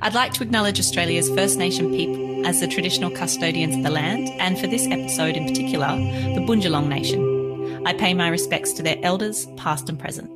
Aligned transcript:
I'd 0.00 0.14
like 0.14 0.32
to 0.34 0.42
acknowledge 0.42 0.78
Australia's 0.78 1.28
First 1.30 1.58
Nation 1.58 1.90
people 1.90 2.46
as 2.46 2.60
the 2.60 2.68
traditional 2.68 3.10
custodians 3.10 3.76
of 3.76 3.82
the 3.82 3.90
land, 3.90 4.28
and 4.40 4.58
for 4.58 4.66
this 4.66 4.86
episode 4.86 5.36
in 5.36 5.46
particular, 5.46 5.88
the 5.88 6.44
Bundjalung 6.46 6.88
Nation. 6.88 7.86
I 7.86 7.94
pay 7.94 8.14
my 8.14 8.28
respects 8.28 8.72
to 8.74 8.82
their 8.82 8.98
elders, 9.02 9.46
past 9.56 9.88
and 9.88 9.98
present 9.98 10.30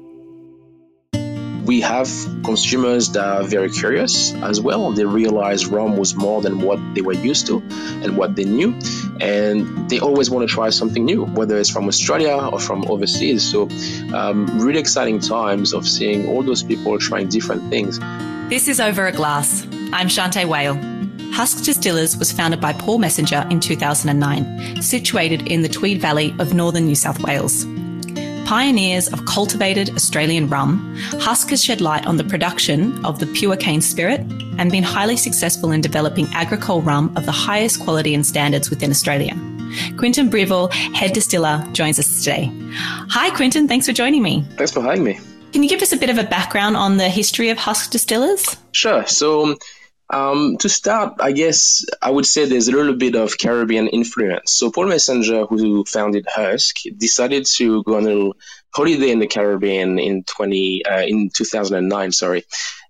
we 1.64 1.80
have 1.80 2.08
consumers 2.44 3.12
that 3.12 3.24
are 3.24 3.44
very 3.44 3.70
curious 3.70 4.34
as 4.34 4.60
well. 4.60 4.92
They 4.92 5.04
realize 5.04 5.66
rum 5.66 5.96
was 5.96 6.14
more 6.14 6.42
than 6.42 6.60
what 6.60 6.78
they 6.94 7.02
were 7.02 7.12
used 7.12 7.46
to 7.46 7.62
and 8.02 8.16
what 8.16 8.34
they 8.34 8.44
knew, 8.44 8.74
and 9.20 9.88
they 9.88 10.00
always 10.00 10.28
want 10.28 10.48
to 10.48 10.52
try 10.52 10.70
something 10.70 11.04
new, 11.04 11.24
whether 11.24 11.56
it's 11.58 11.70
from 11.70 11.86
Australia 11.86 12.36
or 12.52 12.58
from 12.58 12.84
overseas. 12.90 13.48
So, 13.50 13.68
um, 14.12 14.58
really 14.58 14.80
exciting 14.80 15.20
times 15.20 15.72
of 15.72 15.88
seeing 15.88 16.28
all 16.28 16.42
those 16.42 16.62
people 16.62 16.98
trying 16.98 17.28
different 17.28 17.70
things. 17.70 17.98
This 18.48 18.68
is 18.68 18.80
Over 18.80 19.06
a 19.06 19.12
Glass. 19.12 19.66
I'm 19.92 20.08
Shanteh 20.08 20.44
Wale. 20.44 20.74
Husk 21.32 21.64
Distillers 21.64 22.16
was 22.16 22.30
founded 22.30 22.60
by 22.60 22.72
Paul 22.74 22.98
Messenger 22.98 23.46
in 23.50 23.60
2009, 23.60 24.82
situated 24.82 25.48
in 25.48 25.62
the 25.62 25.68
Tweed 25.68 26.00
Valley 26.00 26.34
of 26.38 26.52
northern 26.52 26.84
New 26.84 26.94
South 26.94 27.20
Wales. 27.20 27.64
Pioneers 28.44 29.10
of 29.12 29.24
cultivated 29.24 29.90
Australian 29.90 30.48
rum, 30.48 30.94
Husk 31.20 31.48
has 31.50 31.64
shed 31.64 31.80
light 31.80 32.06
on 32.06 32.18
the 32.18 32.24
production 32.24 33.02
of 33.06 33.18
the 33.20 33.26
pure 33.28 33.56
cane 33.56 33.80
spirit 33.80 34.20
and 34.58 34.70
been 34.70 34.82
highly 34.82 35.16
successful 35.16 35.72
in 35.72 35.80
developing 35.80 36.26
agricole 36.34 36.82
rum 36.82 37.10
of 37.16 37.24
the 37.24 37.32
highest 37.32 37.80
quality 37.80 38.14
and 38.14 38.26
standards 38.26 38.68
within 38.68 38.90
Australia. 38.90 39.34
Quentin 39.96 40.28
Breville, 40.28 40.68
head 40.94 41.14
distiller, 41.14 41.66
joins 41.72 41.98
us 41.98 42.18
today. 42.18 42.52
Hi, 43.08 43.30
Quentin. 43.30 43.66
Thanks 43.66 43.86
for 43.86 43.92
joining 43.92 44.22
me. 44.22 44.44
Thanks 44.56 44.72
for 44.72 44.82
having 44.82 45.04
me. 45.04 45.18
Can 45.52 45.62
you 45.62 45.68
give 45.68 45.82
us 45.82 45.92
a 45.92 45.96
bit 45.96 46.10
of 46.10 46.18
a 46.18 46.24
background 46.24 46.76
on 46.76 46.96
the 46.96 47.08
history 47.08 47.50
of 47.50 47.58
Husk 47.58 47.90
Distillers? 47.90 48.56
Sure. 48.72 49.06
So, 49.06 49.56
um, 50.08 50.56
to 50.58 50.68
start, 50.68 51.14
I 51.20 51.32
guess 51.32 51.84
I 52.00 52.10
would 52.10 52.26
say 52.26 52.44
there's 52.44 52.68
a 52.68 52.72
little 52.72 52.94
bit 52.96 53.14
of 53.14 53.38
Caribbean 53.38 53.88
influence. 53.88 54.52
So 54.52 54.70
Paul 54.70 54.86
Messenger, 54.86 55.46
who 55.46 55.84
founded 55.84 56.26
Husk, 56.28 56.76
decided 56.96 57.46
to 57.56 57.82
go 57.82 57.96
on 57.96 58.06
a 58.06 58.30
holiday 58.74 59.10
in 59.10 59.20
the 59.20 59.26
Caribbean 59.26 59.98
in 59.98 60.24
20 60.24 60.84
uh, 60.84 61.02
in 61.02 61.30
2009. 61.34 62.12
Sorry, 62.12 62.44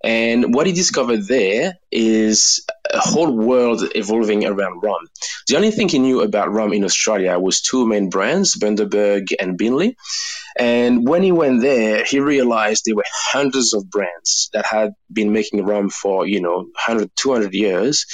and 0.05 0.55
what 0.55 0.67
he 0.67 0.73
discovered 0.73 1.27
there 1.29 1.79
is 1.91 2.65
a 2.93 2.99
whole 2.99 3.31
world 3.31 3.83
evolving 3.95 4.45
around 4.45 4.81
rum. 4.83 5.09
The 5.49 5.57
only 5.57 5.71
thing 5.71 5.89
he 5.89 5.99
knew 5.99 6.23
about 6.23 6.53
rum 6.53 6.73
in 6.73 6.85
Australia 6.85 7.39
was 7.39 7.61
two 7.61 7.87
main 7.87 8.11
brands, 8.11 8.57
Bundaberg 8.57 9.33
and 9.39 9.57
Beenleigh. 9.57 9.95
And 10.59 11.07
when 11.09 11.23
he 11.23 11.33
went 11.33 11.63
there, 11.63 12.05
he 12.05 12.21
realized 12.21 12.83
there 12.85 12.97
were 12.97 13.05
hundreds 13.09 13.75
of 13.75 13.89
brands 13.89 14.51
that 14.53 14.67
had 14.67 14.95
been 15.11 15.33
making 15.33 15.65
rum 15.65 15.89
for, 15.89 16.27
you 16.27 16.41
know, 16.41 16.57
100, 16.57 17.11
200 17.17 17.55
years 17.55 18.07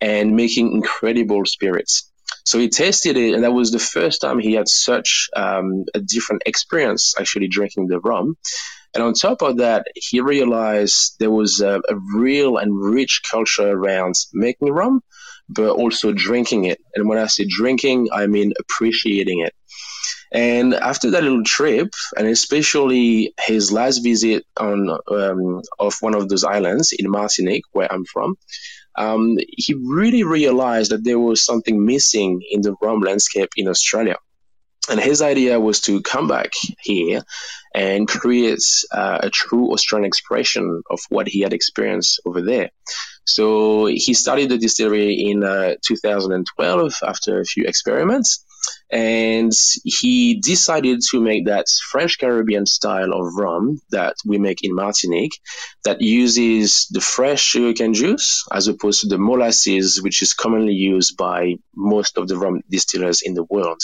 and 0.00 0.34
making 0.36 0.72
incredible 0.72 1.44
spirits. 1.44 2.10
So 2.44 2.58
he 2.58 2.68
tasted 2.68 3.16
it, 3.16 3.34
and 3.34 3.44
that 3.44 3.52
was 3.52 3.70
the 3.70 3.78
first 3.78 4.20
time 4.20 4.38
he 4.38 4.52
had 4.52 4.68
such 4.68 5.30
um, 5.34 5.84
a 5.94 6.00
different 6.00 6.42
experience 6.44 7.14
actually 7.18 7.48
drinking 7.48 7.86
the 7.86 8.00
rum. 8.00 8.36
And 8.94 9.02
on 9.02 9.12
top 9.12 9.42
of 9.42 9.58
that, 9.58 9.86
he 9.94 10.20
realized 10.20 11.16
there 11.18 11.30
was 11.30 11.60
a, 11.60 11.80
a 11.88 11.96
real 12.14 12.58
and 12.58 12.72
rich 12.74 13.22
culture 13.28 13.68
around 13.68 14.14
making 14.32 14.68
rum, 14.68 15.00
but 15.48 15.70
also 15.70 16.12
drinking 16.12 16.64
it. 16.64 16.78
And 16.94 17.08
when 17.08 17.18
I 17.18 17.26
say 17.26 17.44
drinking, 17.48 18.08
I 18.12 18.26
mean 18.26 18.52
appreciating 18.58 19.40
it. 19.40 19.52
And 20.32 20.74
after 20.74 21.12
that 21.12 21.22
little 21.22 21.44
trip, 21.44 21.88
and 22.16 22.26
especially 22.26 23.34
his 23.46 23.70
last 23.70 23.98
visit 23.98 24.44
on 24.56 24.90
um, 25.08 25.62
of 25.78 25.94
one 26.00 26.14
of 26.14 26.28
those 26.28 26.44
islands 26.44 26.92
in 26.92 27.10
Martinique, 27.10 27.64
where 27.72 27.92
I'm 27.92 28.04
from, 28.04 28.36
um, 28.96 29.36
he 29.48 29.74
really 29.74 30.24
realized 30.24 30.90
that 30.90 31.04
there 31.04 31.18
was 31.18 31.44
something 31.44 31.84
missing 31.84 32.42
in 32.50 32.62
the 32.62 32.74
rum 32.80 33.00
landscape 33.00 33.50
in 33.56 33.68
Australia. 33.68 34.16
And 34.90 35.00
his 35.00 35.22
idea 35.22 35.58
was 35.58 35.80
to 35.82 36.02
come 36.02 36.28
back 36.28 36.52
here 36.82 37.22
and 37.74 38.06
create 38.06 38.60
uh, 38.92 39.18
a 39.22 39.30
true 39.30 39.72
Australian 39.72 40.06
expression 40.06 40.82
of 40.90 41.00
what 41.08 41.26
he 41.26 41.40
had 41.40 41.52
experienced 41.52 42.20
over 42.26 42.42
there. 42.42 42.70
So 43.24 43.86
he 43.86 44.12
started 44.12 44.50
the 44.50 44.58
distillery 44.58 45.14
in 45.14 45.42
uh, 45.42 45.76
2012 45.82 46.94
after 47.02 47.40
a 47.40 47.44
few 47.44 47.64
experiments 47.64 48.44
and 48.90 49.52
he 49.84 50.40
decided 50.40 51.00
to 51.10 51.20
make 51.20 51.46
that 51.46 51.66
French 51.90 52.18
Caribbean 52.18 52.66
style 52.66 53.12
of 53.12 53.34
rum 53.34 53.80
that 53.90 54.14
we 54.24 54.38
make 54.38 54.62
in 54.62 54.74
Martinique 54.74 55.40
that 55.84 56.00
uses 56.00 56.86
the 56.90 57.00
fresh 57.00 57.42
sugarcane 57.42 57.94
juice 57.94 58.46
as 58.52 58.68
opposed 58.68 59.00
to 59.00 59.08
the 59.08 59.18
molasses, 59.18 60.00
which 60.02 60.22
is 60.22 60.34
commonly 60.34 60.74
used 60.74 61.16
by 61.16 61.54
most 61.74 62.18
of 62.18 62.28
the 62.28 62.36
rum 62.36 62.62
distillers 62.70 63.22
in 63.22 63.34
the 63.34 63.44
world. 63.44 63.80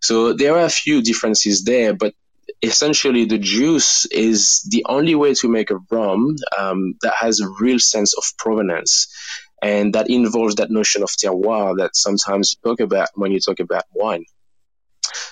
So 0.00 0.32
there 0.32 0.56
are 0.56 0.64
a 0.64 0.70
few 0.70 1.02
differences 1.02 1.64
there, 1.64 1.92
but 1.92 2.14
essentially 2.62 3.24
the 3.24 3.38
juice 3.38 4.06
is 4.06 4.62
the 4.70 4.84
only 4.88 5.14
way 5.14 5.34
to 5.34 5.48
make 5.48 5.70
a 5.70 5.78
rum 5.90 6.36
um, 6.58 6.94
that 7.02 7.14
has 7.18 7.40
a 7.40 7.48
real 7.60 7.78
sense 7.78 8.14
of 8.16 8.24
provenance 8.38 9.08
and 9.62 9.94
that 9.94 10.08
involves 10.08 10.56
that 10.56 10.70
notion 10.70 11.02
of 11.02 11.10
terroir 11.10 11.76
that 11.78 11.94
sometimes 11.94 12.54
you 12.54 12.70
talk 12.70 12.80
about 12.80 13.08
when 13.14 13.32
you 13.32 13.40
talk 13.40 13.60
about 13.60 13.84
wine. 13.94 14.24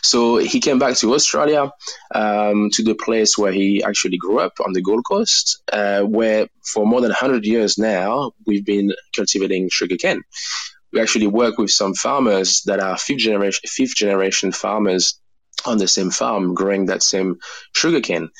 So 0.03 0.39
he 0.39 0.61
came 0.61 0.79
back 0.79 0.97
to 0.97 1.15
Australia, 1.15 1.71
um, 2.15 2.71
to 2.73 2.83
the 2.83 2.95
place 2.95 3.39
where 3.39 3.53
he 3.53 3.83
actually 3.85 4.19
grew 4.19 4.39
up 4.41 4.55
on 4.65 4.73
the 4.73 4.83
Gold 4.83 5.05
Coast, 5.09 5.63
uh, 5.73 6.03
where 6.03 6.49
for 6.65 6.87
more 6.87 7.01
than 7.01 7.11
100 7.11 7.45
years 7.45 7.79
now 7.79 8.33
we've 8.47 8.65
been 8.65 8.93
cultivating 9.15 9.69
sugarcane. 9.71 10.23
We 10.93 11.01
actually 11.01 11.27
work 11.27 11.59
with 11.59 11.71
some 11.71 11.95
farmers 11.95 12.63
that 12.67 12.81
are 12.81 12.97
fifth 12.97 13.19
generation, 13.19 13.61
fifth 13.67 13.95
generation 13.95 14.53
farmers 14.53 15.21
on 15.65 15.79
the 15.79 15.89
same 15.89 16.11
farm 16.11 16.55
growing 16.55 16.87
that 16.87 17.03
same 17.03 17.39
sugarcane. 17.75 18.31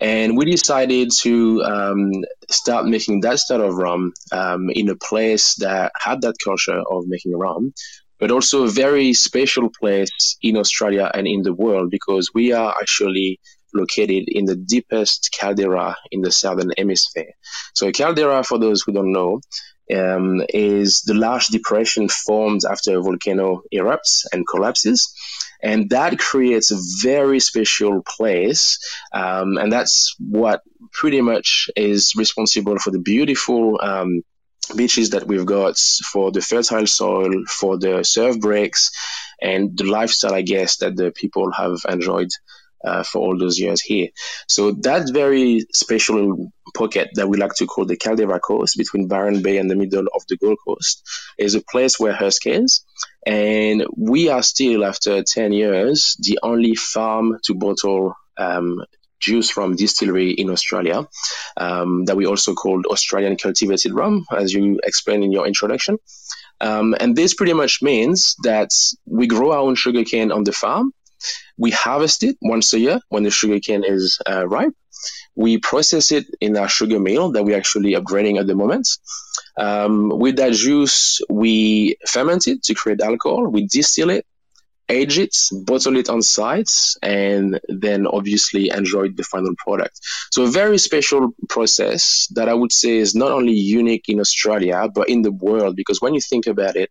And 0.00 0.36
we 0.36 0.44
decided 0.44 1.10
to 1.22 1.62
um, 1.62 2.10
start 2.50 2.86
making 2.86 3.20
that 3.20 3.38
style 3.38 3.62
of 3.62 3.74
rum 3.74 4.12
um, 4.32 4.70
in 4.70 4.88
a 4.88 4.96
place 4.96 5.54
that 5.56 5.92
had 5.96 6.22
that 6.22 6.36
culture 6.42 6.80
of 6.90 7.04
making 7.06 7.36
rum, 7.36 7.72
but 8.18 8.30
also 8.30 8.64
a 8.64 8.70
very 8.70 9.14
special 9.14 9.70
place 9.70 10.36
in 10.42 10.56
Australia 10.56 11.10
and 11.12 11.26
in 11.26 11.42
the 11.42 11.54
world 11.54 11.90
because 11.90 12.30
we 12.34 12.52
are 12.52 12.74
actually 12.80 13.40
located 13.74 14.24
in 14.28 14.44
the 14.46 14.56
deepest 14.56 15.36
caldera 15.38 15.96
in 16.10 16.22
the 16.22 16.30
southern 16.30 16.72
hemisphere. 16.76 17.32
So, 17.74 17.88
a 17.88 17.92
caldera, 17.92 18.42
for 18.42 18.58
those 18.58 18.82
who 18.82 18.92
don't 18.92 19.12
know, 19.12 19.40
um, 19.94 20.42
is 20.48 21.02
the 21.02 21.14
large 21.14 21.46
depression 21.46 22.08
formed 22.08 22.62
after 22.68 22.96
a 22.96 23.02
volcano 23.02 23.62
erupts 23.72 24.24
and 24.32 24.46
collapses. 24.46 25.12
And 25.62 25.90
that 25.90 26.18
creates 26.18 26.70
a 26.70 26.78
very 27.02 27.40
special 27.40 28.02
place. 28.02 28.78
Um, 29.12 29.56
and 29.56 29.72
that's 29.72 30.14
what 30.18 30.62
pretty 30.92 31.20
much 31.20 31.68
is 31.76 32.14
responsible 32.16 32.78
for 32.78 32.90
the 32.90 32.98
beautiful 32.98 33.78
um, 33.82 34.22
beaches 34.74 35.10
that 35.10 35.26
we've 35.26 35.46
got, 35.46 35.78
for 35.78 36.32
the 36.32 36.40
fertile 36.40 36.86
soil, 36.86 37.44
for 37.48 37.78
the 37.78 38.04
surf 38.04 38.38
breaks, 38.40 38.90
and 39.40 39.76
the 39.76 39.84
lifestyle, 39.84 40.34
I 40.34 40.42
guess, 40.42 40.78
that 40.78 40.96
the 40.96 41.10
people 41.10 41.52
have 41.52 41.78
enjoyed 41.88 42.30
uh, 42.86 43.02
for 43.02 43.18
all 43.18 43.36
those 43.36 43.58
years 43.58 43.82
here. 43.82 44.08
So 44.48 44.72
that 44.82 45.10
very 45.12 45.66
special 45.72 46.52
pocket 46.74 47.10
that 47.14 47.28
we 47.28 47.36
like 47.36 47.54
to 47.54 47.66
call 47.66 47.84
the 47.84 47.96
Caldera 47.96 48.40
Coast 48.40 48.76
between 48.78 49.08
Byron 49.08 49.42
Bay 49.42 49.58
and 49.58 49.70
the 49.70 49.76
middle 49.76 50.06
of 50.14 50.22
the 50.28 50.36
Gold 50.36 50.58
Coast 50.66 51.02
is 51.36 51.54
a 51.54 51.60
place 51.60 51.98
where 51.98 52.14
Husk 52.14 52.46
is. 52.46 52.84
And 53.26 53.84
we 53.96 54.28
are 54.28 54.42
still, 54.42 54.84
after 54.84 55.22
10 55.22 55.52
years, 55.52 56.16
the 56.20 56.38
only 56.42 56.74
farm 56.76 57.38
to 57.44 57.54
bottle 57.54 58.14
um, 58.38 58.84
juice 59.18 59.50
from 59.50 59.74
distillery 59.74 60.30
in 60.30 60.50
Australia 60.50 61.08
um, 61.56 62.04
that 62.04 62.16
we 62.16 62.26
also 62.26 62.54
called 62.54 62.86
Australian 62.86 63.36
cultivated 63.36 63.92
rum, 63.92 64.24
as 64.30 64.52
you 64.52 64.78
explained 64.84 65.24
in 65.24 65.32
your 65.32 65.46
introduction. 65.46 65.98
Um, 66.60 66.94
and 66.98 67.16
this 67.16 67.34
pretty 67.34 67.52
much 67.52 67.82
means 67.82 68.36
that 68.44 68.70
we 69.04 69.26
grow 69.26 69.52
our 69.52 69.58
own 69.58 69.74
sugarcane 69.74 70.32
on 70.32 70.44
the 70.44 70.52
farm 70.52 70.92
we 71.56 71.70
harvest 71.70 72.22
it 72.22 72.36
once 72.40 72.72
a 72.72 72.78
year 72.78 73.00
when 73.08 73.22
the 73.22 73.30
sugarcane 73.30 73.84
is 73.84 74.18
uh, 74.28 74.46
ripe. 74.46 74.74
We 75.34 75.58
process 75.58 76.12
it 76.12 76.26
in 76.40 76.56
our 76.56 76.68
sugar 76.68 76.98
mill 76.98 77.32
that 77.32 77.44
we're 77.44 77.58
actually 77.58 77.92
upgrading 77.92 78.40
at 78.40 78.46
the 78.46 78.54
moment. 78.54 78.88
Um, 79.58 80.08
with 80.08 80.36
that 80.36 80.52
juice, 80.52 81.20
we 81.28 81.96
ferment 82.06 82.48
it 82.48 82.62
to 82.64 82.74
create 82.74 83.00
alcohol. 83.00 83.46
We 83.46 83.66
distill 83.66 84.10
it, 84.10 84.26
age 84.88 85.18
it, 85.18 85.36
bottle 85.64 85.96
it 85.96 86.08
on 86.08 86.22
site, 86.22 86.70
and 87.02 87.60
then 87.68 88.06
obviously 88.06 88.70
enjoy 88.70 89.08
the 89.10 89.24
final 89.24 89.54
product. 89.58 90.00
So 90.30 90.44
a 90.44 90.50
very 90.50 90.78
special 90.78 91.34
process 91.48 92.28
that 92.34 92.48
I 92.48 92.54
would 92.54 92.72
say 92.72 92.96
is 92.96 93.14
not 93.14 93.32
only 93.32 93.52
unique 93.52 94.08
in 94.08 94.20
Australia, 94.20 94.88
but 94.92 95.08
in 95.08 95.22
the 95.22 95.32
world, 95.32 95.76
because 95.76 96.00
when 96.00 96.14
you 96.14 96.20
think 96.20 96.46
about 96.46 96.76
it, 96.76 96.90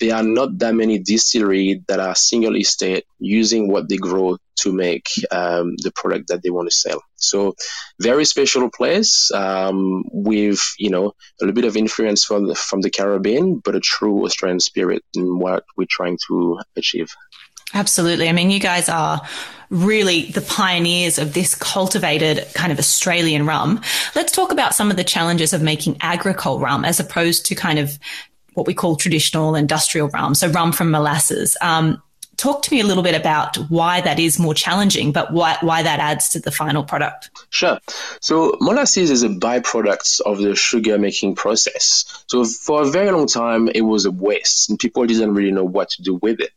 there 0.00 0.16
are 0.16 0.22
not 0.22 0.58
that 0.58 0.74
many 0.74 0.98
distilleries 0.98 1.80
that 1.88 2.00
are 2.00 2.14
single 2.14 2.56
estate 2.56 3.04
using 3.18 3.68
what 3.68 3.88
they 3.88 3.96
grow 3.96 4.36
to 4.56 4.72
make 4.72 5.08
um, 5.30 5.76
the 5.78 5.92
product 5.94 6.28
that 6.28 6.42
they 6.42 6.50
want 6.50 6.68
to 6.68 6.74
sell. 6.74 7.02
So 7.16 7.54
very 8.00 8.24
special 8.24 8.70
place 8.70 9.30
um, 9.32 10.04
with 10.12 10.60
you 10.78 10.90
know 10.90 11.08
a 11.08 11.12
little 11.40 11.54
bit 11.54 11.64
of 11.64 11.76
influence 11.76 12.24
from 12.24 12.48
the, 12.48 12.54
from 12.54 12.80
the 12.80 12.90
Caribbean, 12.90 13.60
but 13.64 13.74
a 13.74 13.80
true 13.80 14.24
Australian 14.24 14.60
spirit 14.60 15.02
in 15.14 15.38
what 15.38 15.64
we're 15.76 15.86
trying 15.88 16.18
to 16.28 16.60
achieve. 16.76 17.08
Absolutely. 17.72 18.28
I 18.28 18.32
mean, 18.32 18.50
you 18.50 18.60
guys 18.60 18.88
are 18.88 19.20
really 19.68 20.26
the 20.26 20.40
pioneers 20.40 21.18
of 21.18 21.32
this 21.32 21.56
cultivated 21.56 22.46
kind 22.54 22.70
of 22.70 22.78
Australian 22.78 23.46
rum. 23.46 23.80
Let's 24.14 24.30
talk 24.30 24.52
about 24.52 24.74
some 24.74 24.90
of 24.90 24.96
the 24.96 25.02
challenges 25.02 25.52
of 25.52 25.62
making 25.62 25.96
agricole 26.00 26.60
rum 26.60 26.84
as 26.84 27.00
opposed 27.00 27.46
to 27.46 27.56
kind 27.56 27.80
of 27.80 27.98
what 28.54 28.66
we 28.66 28.74
call 28.74 28.96
traditional 28.96 29.54
industrial 29.54 30.08
rum. 30.08 30.34
So 30.34 30.48
rum 30.48 30.72
from 30.72 30.90
molasses. 30.90 31.56
Um, 31.60 32.02
talk 32.36 32.62
to 32.62 32.72
me 32.72 32.80
a 32.80 32.84
little 32.84 33.02
bit 33.02 33.14
about 33.14 33.56
why 33.68 34.00
that 34.00 34.18
is 34.18 34.38
more 34.38 34.54
challenging, 34.54 35.12
but 35.12 35.32
why, 35.32 35.56
why 35.60 35.82
that 35.82 36.00
adds 36.00 36.30
to 36.30 36.40
the 36.40 36.50
final 36.50 36.82
product. 36.82 37.30
Sure. 37.50 37.78
So 38.20 38.56
molasses 38.60 39.10
is 39.10 39.22
a 39.22 39.28
byproduct 39.28 40.20
of 40.20 40.38
the 40.38 40.56
sugar 40.56 40.98
making 40.98 41.36
process. 41.36 42.24
So 42.26 42.44
for 42.44 42.82
a 42.82 42.90
very 42.90 43.10
long 43.10 43.26
time, 43.26 43.68
it 43.68 43.82
was 43.82 44.06
a 44.06 44.10
waste 44.10 44.70
and 44.70 44.78
people 44.78 45.06
didn't 45.06 45.34
really 45.34 45.52
know 45.52 45.64
what 45.64 45.90
to 45.90 46.02
do 46.02 46.14
with 46.14 46.40
it. 46.40 46.50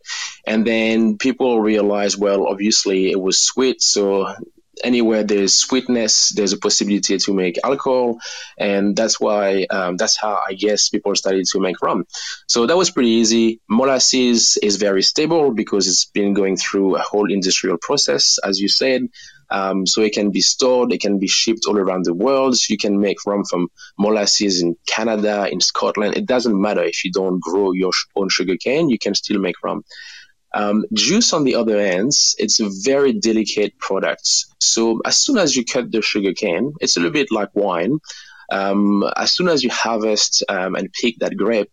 And 0.45 0.65
then 0.65 1.17
people 1.17 1.61
realized, 1.61 2.19
well, 2.19 2.47
obviously 2.47 3.11
it 3.11 3.19
was 3.19 3.37
sweet. 3.37 3.81
So 3.81 4.33
anywhere 4.83 5.23
there's 5.23 5.53
sweetness, 5.53 6.29
there's 6.29 6.53
a 6.53 6.57
possibility 6.57 7.17
to 7.17 7.33
make 7.33 7.59
alcohol, 7.63 8.19
and 8.57 8.95
that's 8.95 9.19
why 9.19 9.65
um, 9.69 9.97
that's 9.97 10.17
how 10.17 10.39
I 10.47 10.53
guess 10.53 10.89
people 10.89 11.15
started 11.15 11.45
to 11.51 11.59
make 11.59 11.81
rum. 11.81 12.05
So 12.47 12.65
that 12.65 12.77
was 12.77 12.91
pretty 12.91 13.09
easy. 13.09 13.61
Molasses 13.69 14.57
is 14.61 14.77
very 14.77 15.01
stable 15.01 15.53
because 15.53 15.87
it's 15.87 16.05
been 16.05 16.33
going 16.33 16.57
through 16.57 16.95
a 16.95 17.01
whole 17.01 17.31
industrial 17.31 17.77
process, 17.81 18.37
as 18.43 18.59
you 18.59 18.69
said. 18.69 19.03
Um, 19.49 19.85
so 19.85 20.01
it 20.01 20.13
can 20.13 20.31
be 20.31 20.41
stored, 20.41 20.91
it 20.91 20.99
can 20.99 21.19
be 21.19 21.27
shipped 21.27 21.61
all 21.67 21.77
around 21.77 22.05
the 22.05 22.13
world. 22.13 22.57
You 22.69 22.77
can 22.77 22.99
make 22.99 23.25
rum 23.25 23.43
from 23.49 23.69
molasses 23.97 24.61
in 24.61 24.75
Canada, 24.87 25.47
in 25.49 25.61
Scotland. 25.61 26.17
It 26.17 26.25
doesn't 26.25 26.59
matter 26.59 26.83
if 26.83 27.05
you 27.05 27.11
don't 27.11 27.39
grow 27.39 27.71
your 27.71 27.91
own 28.15 28.29
sugar 28.29 28.57
cane, 28.57 28.89
you 28.89 28.99
can 28.99 29.15
still 29.15 29.39
make 29.39 29.55
rum. 29.63 29.83
Um, 30.53 30.85
juice, 30.93 31.33
on 31.33 31.43
the 31.43 31.55
other 31.55 31.79
hand, 31.79 32.11
it's 32.37 32.59
a 32.59 32.69
very 32.83 33.13
delicate 33.13 33.77
product. 33.77 34.45
So 34.59 35.01
as 35.05 35.17
soon 35.17 35.37
as 35.37 35.55
you 35.55 35.65
cut 35.65 35.91
the 35.91 36.01
sugar 36.01 36.33
cane, 36.33 36.73
it's 36.79 36.97
a 36.97 36.99
little 36.99 37.13
bit 37.13 37.31
like 37.31 37.55
wine. 37.55 37.99
Um, 38.51 39.03
as 39.15 39.33
soon 39.33 39.49
as 39.49 39.63
you 39.63 39.69
harvest 39.69 40.43
um, 40.47 40.75
and 40.75 40.91
pick 40.91 41.19
that 41.19 41.35
grape, 41.35 41.69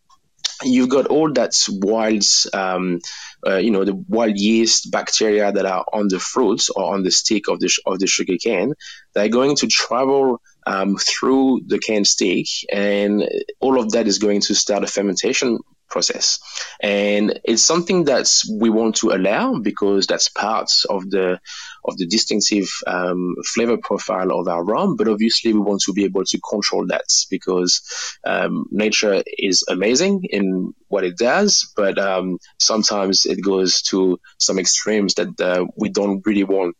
you've 0.62 0.88
got 0.88 1.06
all 1.06 1.32
that 1.32 1.52
wild, 1.68 2.24
um, 2.52 3.00
uh, 3.46 3.56
you 3.56 3.70
know, 3.70 3.84
the 3.84 3.94
wild 3.94 4.36
yeast 4.36 4.90
bacteria 4.90 5.52
that 5.52 5.66
are 5.66 5.84
on 5.92 6.08
the 6.08 6.18
fruits 6.18 6.70
or 6.70 6.94
on 6.94 7.02
the 7.02 7.10
stick 7.10 7.48
of 7.48 7.60
the 7.60 7.70
of 7.86 7.98
the 7.98 8.06
sugar 8.06 8.36
cane. 8.42 8.74
They're 9.14 9.28
going 9.28 9.56
to 9.56 9.66
travel 9.66 10.40
um, 10.66 10.96
through 10.96 11.62
the 11.66 11.78
cane 11.78 12.04
stick, 12.04 12.46
and 12.72 13.28
all 13.60 13.78
of 13.78 13.92
that 13.92 14.06
is 14.06 14.18
going 14.18 14.40
to 14.42 14.54
start 14.54 14.84
a 14.84 14.86
fermentation 14.86 15.58
process. 15.94 16.40
And 16.80 17.40
it's 17.44 17.64
something 17.64 18.04
that 18.04 18.26
we 18.60 18.68
want 18.68 18.96
to 18.96 19.12
allow 19.12 19.58
because 19.70 20.06
that's 20.06 20.28
part 20.28 20.70
of 20.90 21.08
the 21.08 21.38
of 21.84 21.96
the 21.98 22.06
distinctive 22.06 22.68
um, 22.86 23.36
flavor 23.54 23.78
profile 23.78 24.30
of 24.32 24.48
our 24.48 24.64
rum. 24.64 24.96
But 24.96 25.08
obviously, 25.08 25.52
we 25.52 25.60
want 25.60 25.82
to 25.82 25.92
be 25.92 26.04
able 26.04 26.24
to 26.24 26.40
control 26.52 26.86
that 26.88 27.08
because 27.30 27.80
um, 28.26 28.66
nature 28.70 29.22
is 29.38 29.64
amazing 29.68 30.24
in 30.24 30.74
what 30.88 31.04
it 31.04 31.16
does, 31.16 31.72
but 31.76 31.96
um, 31.98 32.38
sometimes 32.58 33.24
it 33.24 33.40
goes 33.42 33.82
to 33.90 34.18
some 34.38 34.58
extremes 34.58 35.14
that 35.14 35.40
uh, 35.40 35.64
we 35.76 35.88
don't 35.90 36.26
really 36.26 36.44
want 36.44 36.76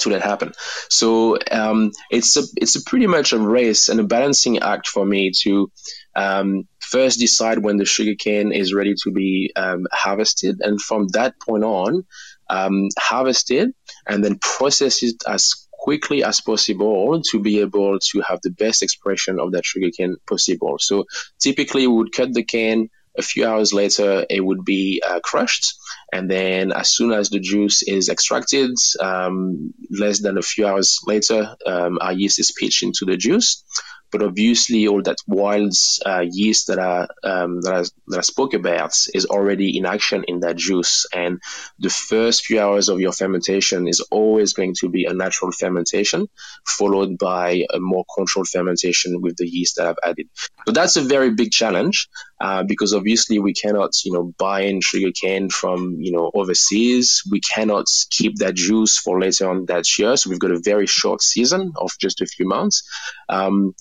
to 0.00 0.10
let 0.10 0.22
happen. 0.22 0.52
So 0.88 1.38
um, 1.50 1.90
it's 2.10 2.36
a 2.36 2.42
it's 2.56 2.76
a 2.76 2.84
pretty 2.84 3.06
much 3.06 3.32
a 3.32 3.38
race 3.38 3.88
and 3.88 4.00
a 4.00 4.04
balancing 4.04 4.58
act 4.58 4.86
for 4.88 5.04
me 5.04 5.32
to 5.42 5.70
um, 6.20 6.68
first 6.80 7.18
decide 7.18 7.58
when 7.58 7.76
the 7.78 7.84
sugarcane 7.84 8.52
is 8.52 8.74
ready 8.74 8.94
to 9.02 9.10
be 9.10 9.52
um, 9.56 9.86
harvested, 9.92 10.60
and 10.60 10.80
from 10.80 11.08
that 11.08 11.34
point 11.40 11.64
on, 11.64 12.04
um, 12.50 12.88
harvest 12.98 13.50
it 13.50 13.68
and 14.06 14.24
then 14.24 14.38
process 14.38 15.02
it 15.02 15.22
as 15.26 15.44
quickly 15.72 16.22
as 16.22 16.40
possible 16.40 17.22
to 17.30 17.40
be 17.40 17.60
able 17.60 17.98
to 17.98 18.20
have 18.28 18.40
the 18.42 18.50
best 18.50 18.82
expression 18.82 19.40
of 19.40 19.52
that 19.52 19.64
sugarcane 19.64 20.16
possible. 20.28 20.76
So 20.78 21.06
typically, 21.38 21.86
we 21.86 21.94
would 21.94 22.12
cut 22.12 22.34
the 22.34 22.44
cane. 22.44 22.90
A 23.18 23.22
few 23.22 23.44
hours 23.44 23.72
later, 23.72 24.24
it 24.30 24.40
would 24.40 24.64
be 24.64 25.02
uh, 25.04 25.18
crushed, 25.30 25.74
and 26.12 26.30
then 26.30 26.70
as 26.70 26.94
soon 26.96 27.12
as 27.12 27.28
the 27.28 27.40
juice 27.40 27.82
is 27.82 28.08
extracted, 28.08 28.70
um, 29.00 29.74
less 29.90 30.20
than 30.20 30.38
a 30.38 30.42
few 30.42 30.64
hours 30.64 31.00
later, 31.04 31.56
um, 31.66 31.98
our 32.00 32.12
yeast 32.12 32.38
is 32.38 32.52
pitched 32.52 32.84
into 32.84 33.04
the 33.06 33.16
juice 33.16 33.64
but 34.10 34.22
obviously 34.22 34.86
all 34.86 35.02
that 35.02 35.18
wild 35.26 35.74
uh, 36.04 36.24
yeast 36.30 36.68
that 36.68 36.78
I, 36.78 37.06
um, 37.26 37.60
that, 37.62 37.74
I, 37.74 37.82
that 38.08 38.18
I 38.18 38.22
spoke 38.22 38.54
about 38.54 38.96
is 39.14 39.26
already 39.26 39.76
in 39.76 39.86
action 39.86 40.24
in 40.26 40.40
that 40.40 40.56
juice. 40.56 41.06
And 41.14 41.40
the 41.78 41.90
first 41.90 42.44
few 42.44 42.60
hours 42.60 42.88
of 42.88 43.00
your 43.00 43.12
fermentation 43.12 43.88
is 43.88 44.00
always 44.10 44.52
going 44.52 44.74
to 44.80 44.88
be 44.88 45.04
a 45.04 45.14
natural 45.14 45.52
fermentation, 45.52 46.28
followed 46.66 47.18
by 47.18 47.64
a 47.72 47.78
more 47.78 48.04
controlled 48.16 48.48
fermentation 48.48 49.20
with 49.20 49.36
the 49.36 49.48
yeast 49.48 49.76
that 49.76 49.86
I've 49.86 50.10
added. 50.10 50.28
So 50.66 50.72
that's 50.72 50.96
a 50.96 51.02
very 51.02 51.30
big 51.30 51.50
challenge 51.50 52.08
uh, 52.40 52.62
because 52.62 52.94
obviously 52.94 53.38
we 53.38 53.52
cannot, 53.52 53.92
you 54.04 54.12
know, 54.12 54.32
buy 54.38 54.62
in 54.62 54.80
sugar 54.80 55.12
cane 55.12 55.50
from, 55.50 55.96
you 56.00 56.12
know, 56.12 56.30
overseas. 56.34 57.22
We 57.30 57.40
cannot 57.40 57.86
keep 58.10 58.36
that 58.36 58.54
juice 58.54 58.96
for 58.96 59.20
later 59.20 59.48
on 59.50 59.66
that 59.66 59.84
year. 59.98 60.16
So 60.16 60.30
we've 60.30 60.38
got 60.38 60.50
a 60.50 60.60
very 60.60 60.86
short 60.86 61.22
season 61.22 61.72
of 61.76 61.90
just 62.00 62.20
a 62.20 62.26
few 62.26 62.46
months. 62.46 62.82
Um, 63.28 63.74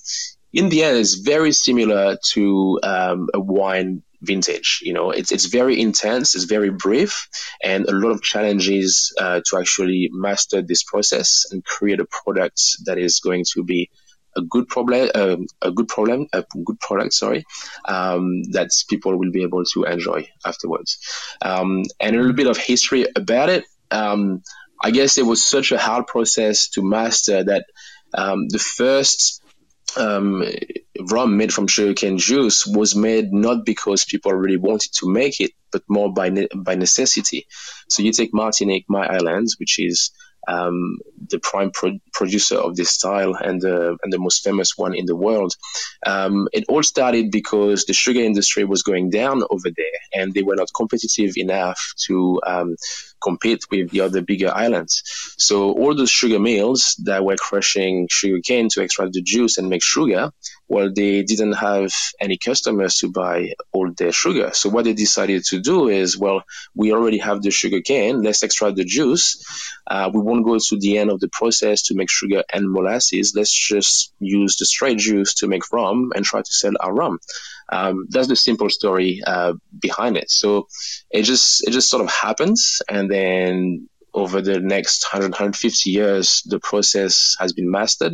in 0.52 0.70
the 0.70 0.84
end, 0.84 0.98
it's 0.98 1.16
very 1.16 1.52
similar 1.52 2.18
to 2.34 2.80
um, 2.84 3.30
a 3.34 3.40
wine 3.40 4.04
vintage. 4.22 4.80
You 4.82 4.94
know, 4.94 5.12
it's 5.12 5.32
it's 5.32 5.46
very 5.46 5.80
intense, 5.80 6.36
it's 6.36 6.46
very 6.46 6.72
brief, 6.72 7.30
and 7.64 7.86
a 7.86 7.92
lot 7.92 8.12
of 8.12 8.22
challenges 8.22 9.14
uh, 9.18 9.42
to 9.50 9.58
actually 9.58 10.10
master 10.12 10.62
this 10.62 10.84
process 10.84 11.46
and 11.52 11.64
create 11.64 12.00
a 12.00 12.08
product 12.24 12.62
that 12.86 12.98
is 12.98 13.20
going 13.20 13.46
to 13.54 13.64
be 13.64 13.90
a 14.40 14.46
good 14.56 14.68
problem, 14.68 15.10
uh, 15.14 15.38
a 15.62 15.72
good 15.72 15.88
problem, 15.88 16.28
a 16.34 16.44
good 16.64 16.80
product. 16.80 17.14
Sorry, 17.14 17.46
um, 17.86 18.44
that 18.52 18.70
people 18.90 19.18
will 19.18 19.32
be 19.32 19.44
able 19.44 19.64
to 19.74 19.84
enjoy 19.84 20.30
afterwards. 20.46 20.98
Um, 21.42 21.84
and 22.00 22.16
a 22.16 22.20
little 22.20 22.34
bit 22.34 22.48
of 22.48 22.58
history 22.58 23.06
about 23.16 23.50
it. 23.50 23.66
Um, 23.92 24.44
I 24.82 24.92
guess 24.92 25.18
it 25.18 25.26
was 25.26 25.46
such 25.46 25.72
a 25.72 25.78
hard 25.78 26.08
process 26.08 26.70
to 26.70 26.82
master 26.82 27.44
that 27.44 27.66
um, 28.14 28.48
the 28.48 28.60
first 28.60 29.44
um, 29.98 30.44
rum 31.12 31.38
made 31.38 31.54
from 31.54 31.68
sugarcane 31.68 32.18
juice 32.18 32.66
was 32.66 32.96
made 32.96 33.34
not 33.34 33.66
because 33.66 34.06
people 34.06 34.34
really 34.34 34.58
wanted 34.58 34.94
to 34.94 35.12
make 35.12 35.40
it, 35.42 35.52
but 35.72 35.84
more 35.88 36.14
by 36.14 36.30
ne- 36.30 36.48
by 36.56 36.76
necessity. 36.76 37.48
So 37.90 38.04
you 38.04 38.12
take 38.12 38.34
Martinique, 38.34 38.86
my 38.88 39.06
islands, 39.06 39.58
which 39.60 39.80
is 39.80 40.12
um, 40.50 40.98
the 41.30 41.40
prime 41.40 41.72
pro- 41.72 42.00
producer 42.12 42.58
of 42.58 42.76
this 42.76 42.90
style 42.90 43.36
and 43.36 43.62
the 43.62 43.98
and 44.04 44.12
the 44.12 44.20
most 44.20 44.44
famous 44.44 44.78
one 44.78 44.96
in 44.96 45.06
the 45.06 45.16
world. 45.16 45.56
Um, 46.06 46.48
it 46.54 46.66
all 46.68 46.84
started 46.84 47.32
because 47.32 47.86
the 47.86 47.94
sugar 47.94 48.22
industry 48.22 48.66
was 48.66 48.84
going 48.84 49.10
down 49.10 49.44
over 49.50 49.70
there, 49.76 50.00
and 50.14 50.34
they 50.34 50.44
were 50.44 50.56
not 50.56 50.70
competitive 50.76 51.38
enough 51.38 51.94
to 52.08 52.42
um, 52.46 52.76
compete 53.22 53.66
with 53.72 53.90
the 53.92 54.02
other 54.02 54.22
bigger 54.22 54.52
islands. 54.54 55.04
So 55.38 55.72
all 55.72 55.96
those 55.96 56.10
sugar 56.10 56.40
mills 56.40 56.96
that 57.06 57.24
were 57.24 57.36
crushing 57.38 58.08
sugar 58.10 58.40
cane 58.44 58.70
to 58.70 58.82
extract 58.82 59.14
the 59.14 59.22
juice 59.22 59.58
and 59.58 59.70
make 59.70 59.84
sugar, 59.84 60.32
well, 60.68 60.92
they 60.94 61.24
didn't 61.24 61.54
have 61.54 61.92
any 62.20 62.38
customers 62.38 62.98
to 62.98 63.12
buy 63.12 63.54
all 63.72 63.92
their 63.92 64.12
sugar. 64.12 64.52
So 64.54 64.70
what 64.70 64.86
they 64.86 64.94
decided 64.94 65.44
to 65.46 65.60
do 65.60 65.90
is, 65.90 66.18
well, 66.18 66.44
we 66.76 66.94
already 66.94 67.18
have 67.18 67.42
the 67.42 67.52
sugar 67.52 67.82
cane. 67.82 68.22
Let's 68.22 68.44
extract 68.44 68.76
the 68.76 68.86
juice. 68.86 69.44
Uh, 69.88 70.12
we 70.14 70.22
won't 70.22 70.46
go 70.46 70.58
to 70.60 70.78
the 70.78 71.00
end 71.00 71.10
of 71.10 71.20
the 71.20 71.30
process 71.30 71.84
to 71.84 71.96
make 71.96 72.10
sugar 72.10 72.44
and 72.54 72.72
molasses. 72.72 73.34
Let's 73.36 73.52
just 73.52 74.14
use 74.20 74.58
the 74.58 74.66
straight 74.66 75.00
juice 75.00 75.34
to 75.36 75.48
make 75.48 75.72
rum 75.72 76.12
and 76.16 76.24
try 76.24 76.42
to 76.42 76.54
sell 76.54 76.74
our 76.80 76.94
rum. 76.94 77.20
Um, 77.72 78.08
that's 78.10 78.28
the 78.28 78.36
simple 78.36 78.70
story 78.70 79.22
uh, 79.26 79.54
behind 79.80 80.18
it. 80.18 80.30
So 80.30 80.68
it 81.12 81.24
just 81.24 81.68
it 81.68 81.72
just 81.72 81.90
sort 81.90 82.04
of 82.04 82.12
happens, 82.12 82.82
and 82.90 83.10
then 83.10 83.90
over 84.14 84.42
the 84.42 84.60
next 84.60 85.06
100 85.12 85.32
150 85.32 85.90
years, 85.90 86.42
the 86.46 86.60
process 86.60 87.36
has 87.40 87.54
been 87.54 87.70
mastered, 87.70 88.14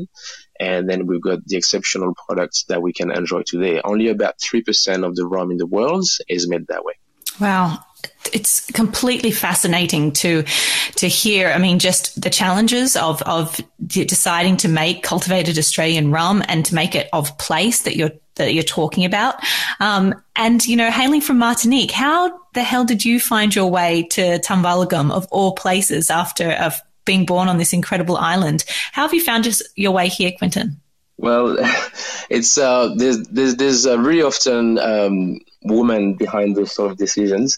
and 0.60 0.90
then 0.90 1.08
we've 1.08 1.22
got 1.22 1.46
the 1.46 1.58
exceptional 1.58 2.14
products 2.28 2.66
that 2.68 2.82
we 2.82 2.94
can 2.94 3.12
enjoy 3.12 3.44
today. 3.46 3.82
Only 3.84 4.10
about 4.10 4.36
three 4.42 4.62
percent 4.62 5.04
of 5.04 5.16
the 5.16 5.26
rum 5.26 5.52
in 5.52 5.58
the 5.58 5.68
world 5.68 6.06
is 6.28 6.48
made 6.48 6.68
that 6.68 6.84
way. 6.84 6.94
Wow 7.40 7.84
it's 8.34 8.66
completely 8.72 9.32
fascinating 9.32 10.12
to 10.12 10.44
to 10.96 11.08
hear. 11.08 11.50
I 11.50 11.58
mean, 11.58 11.80
just 11.80 12.22
the 12.22 12.30
challenges 12.30 12.96
of 12.96 13.22
of 13.24 13.60
deciding 13.88 14.58
to 14.58 14.68
make 14.68 15.04
cultivated 15.04 15.58
Australian 15.58 16.12
rum 16.12 16.44
and 16.48 16.66
to 16.66 16.76
make 16.76 16.96
it 16.96 17.10
of 17.14 17.38
place 17.38 17.84
that 17.84 17.96
you're 17.96 18.12
that 18.36 18.54
you're 18.54 18.64
talking 18.64 19.06
about. 19.06 19.36
Um, 19.80 20.16
and, 20.36 20.66
you 20.66 20.76
know, 20.76 20.92
hailing 20.92 21.22
from 21.22 21.38
Martinique, 21.38 21.92
how 21.92 22.40
the 22.54 22.64
hell 22.64 22.86
did 22.86 23.04
you 23.06 23.20
find 23.20 23.56
your 23.56 23.70
way 23.70 24.04
to 24.12 24.40
Tumbulgum 24.40 25.12
of 25.12 25.28
all 25.32 25.54
places 25.54 26.10
after 26.10 26.52
of 26.52 26.80
being 27.06 27.26
born 27.26 27.48
on 27.48 27.58
this 27.58 27.74
incredible 27.74 28.18
island? 28.18 28.66
How 28.92 29.04
have 29.04 29.14
you 29.14 29.22
found 29.22 29.44
just 29.44 29.64
your 29.76 29.92
way 29.92 30.08
here, 30.08 30.32
Quentin? 30.38 30.82
Well, 31.18 31.58
it's 32.30 32.58
uh, 32.58 32.94
there's 32.98 33.20
there's, 33.28 33.56
there's 33.56 33.88
really 33.88 34.22
often 34.22 34.78
um, 34.80 35.40
women 35.64 36.16
behind 36.16 36.56
those 36.56 36.74
sort 36.74 36.92
of 36.92 36.98
decisions, 36.98 37.58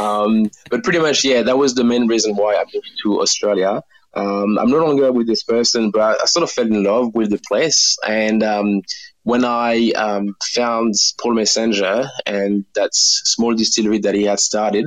um, 0.00 0.50
but 0.70 0.82
pretty 0.82 1.00
much 1.00 1.22
yeah, 1.24 1.42
that 1.42 1.58
was 1.58 1.74
the 1.74 1.84
main 1.84 2.06
reason 2.06 2.34
why 2.34 2.54
I 2.54 2.64
moved 2.72 2.88
to 3.02 3.20
Australia. 3.20 3.82
Um, 4.16 4.58
I'm 4.58 4.70
no 4.70 4.84
longer 4.84 5.12
with 5.12 5.26
this 5.26 5.42
person, 5.42 5.90
but 5.90 6.20
I 6.22 6.24
sort 6.26 6.44
of 6.44 6.50
fell 6.50 6.66
in 6.66 6.84
love 6.84 7.14
with 7.14 7.30
the 7.30 7.40
place. 7.48 7.98
And 8.06 8.42
um, 8.42 8.82
when 9.24 9.44
I 9.44 9.90
um, 9.92 10.36
found 10.54 10.94
Paul 11.20 11.34
Messenger 11.34 12.10
and 12.26 12.64
that 12.74 12.90
small 12.92 13.54
distillery 13.54 13.98
that 14.00 14.14
he 14.14 14.24
had 14.24 14.38
started, 14.38 14.84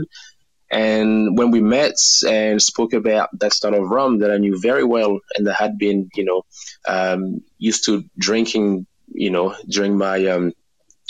and 0.69 1.37
when 1.37 1.51
we 1.51 1.59
met 1.59 1.95
and 2.27 2.61
spoke 2.61 2.93
about 2.93 3.29
that 3.39 3.53
style 3.53 3.73
of 3.73 3.89
rum 3.89 4.19
that 4.19 4.31
I 4.31 4.37
knew 4.37 4.59
very 4.59 4.83
well 4.83 5.19
and 5.35 5.47
that 5.47 5.55
had 5.55 5.77
been, 5.77 6.09
you 6.13 6.25
know, 6.25 6.43
um, 6.87 7.41
used 7.57 7.85
to 7.85 8.03
drinking, 8.17 8.85
you 9.07 9.31
know, 9.31 9.55
during 9.67 9.97
my 9.97 10.25
um, 10.27 10.53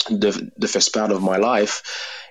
the 0.08 0.50
the 0.56 0.68
first 0.68 0.94
part 0.94 1.10
of 1.10 1.22
my 1.22 1.36
life, 1.36 1.82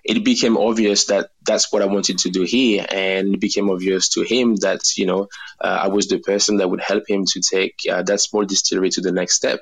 it 0.08 0.24
became 0.24 0.58
obvious 0.58 1.06
that 1.06 1.32
that's 1.46 1.72
what 1.72 1.82
I 1.82 1.86
wanted 1.86 2.20
to 2.20 2.30
do 2.30 2.44
here, 2.44 2.86
and 2.90 3.36
it 3.36 3.42
became 3.42 3.70
obvious 3.70 4.08
to 4.10 4.22
him 4.22 4.56
that 4.58 4.98
you 4.98 5.06
know 5.06 5.28
uh, 5.62 5.80
I 5.84 5.88
was 5.90 6.08
the 6.08 6.20
person 6.20 6.58
that 6.58 6.70
would 6.70 6.80
help 6.80 7.04
him 7.10 7.26
to 7.26 7.42
take 7.42 7.76
uh, 7.92 8.04
that 8.04 8.22
small 8.22 8.46
distillery 8.46 8.90
to 8.92 9.02
the 9.02 9.12
next 9.12 9.36
step. 9.36 9.60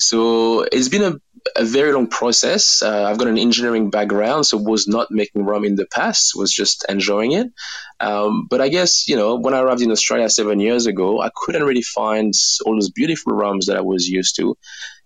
So 0.00 0.62
it's 0.62 0.88
been 0.88 1.04
a, 1.04 1.14
a 1.56 1.64
very 1.64 1.92
long 1.92 2.08
process. 2.08 2.82
Uh, 2.82 3.04
I've 3.04 3.18
got 3.18 3.28
an 3.28 3.38
engineering 3.38 3.90
background, 3.90 4.46
so 4.46 4.56
was 4.58 4.88
not 4.88 5.12
making 5.12 5.44
rum 5.44 5.64
in 5.64 5.76
the 5.76 5.86
past, 5.86 6.32
was 6.34 6.52
just 6.52 6.84
enjoying 6.88 7.32
it. 7.32 7.52
Um, 8.00 8.48
but 8.50 8.60
I 8.60 8.68
guess 8.70 9.06
you 9.06 9.14
know 9.14 9.36
when 9.36 9.54
I 9.54 9.60
arrived 9.60 9.82
in 9.82 9.92
Australia 9.92 10.28
seven 10.28 10.58
years 10.58 10.86
ago, 10.86 11.20
I 11.20 11.30
couldn't 11.32 11.62
really 11.62 11.82
find 11.82 12.34
all 12.66 12.74
those 12.74 12.90
beautiful 12.90 13.32
rums 13.32 13.66
that 13.66 13.76
I 13.76 13.82
was 13.82 14.08
used 14.08 14.34
to, 14.36 14.56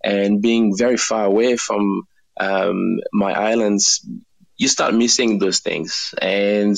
and 0.03 0.41
being 0.41 0.75
very 0.75 0.97
far 0.97 1.25
away 1.25 1.57
from 1.57 2.07
um, 2.39 2.99
my 3.13 3.33
islands 3.33 4.03
you 4.59 4.67
start 4.67 4.93
missing 4.93 5.39
those 5.39 5.59
things. 5.59 6.13
And 6.21 6.77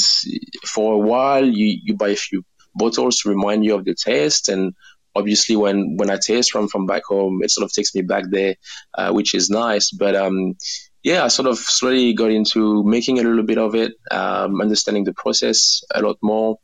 for 0.66 0.94
a 0.94 1.00
while, 1.00 1.44
you, 1.44 1.80
you 1.84 1.96
buy 1.96 2.10
a 2.10 2.16
few 2.16 2.46
bottles 2.76 3.18
to 3.18 3.30
remind 3.30 3.66
you 3.66 3.76
of 3.76 3.84
the 3.84 3.96
taste. 3.96 4.50
And 4.50 4.76
obviously, 5.16 5.56
when, 5.56 5.98
when 5.98 6.12
I 6.12 6.18
taste 6.18 6.54
rum 6.54 6.68
from 6.68 6.86
back 6.86 7.02
home, 7.06 7.42
it 7.44 7.50
sort 7.50 7.66
of 7.66 7.74
takes 7.74 7.94
me 7.96 8.04
back 8.04 8.26
there, 8.30 8.56
uh, 8.94 9.12
which 9.12 9.34
is 9.34 9.50
nice. 9.50 9.90
But 9.90 10.16
um, 10.16 10.54
yeah, 11.02 11.26
I 11.26 11.30
sort 11.30 11.48
of 11.48 11.58
slowly 11.58 12.14
got 12.14 12.30
into 12.30 12.84
making 12.84 13.20
a 13.20 13.24
little 13.24 13.44
bit 13.44 13.58
of 13.58 13.74
it, 13.74 13.94
um, 14.12 14.62
understanding 14.62 15.04
the 15.04 15.14
process 15.14 15.82
a 15.94 16.04
lot 16.04 16.18
more. 16.22 16.58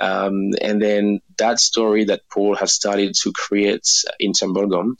Um, 0.00 0.50
and 0.60 0.82
then 0.82 1.20
that 1.38 1.60
story 1.60 2.06
that 2.06 2.22
Paul 2.32 2.56
has 2.56 2.72
started 2.72 3.14
to 3.22 3.32
create 3.32 3.86
in 4.18 4.32
Tumbulgum 4.32 4.96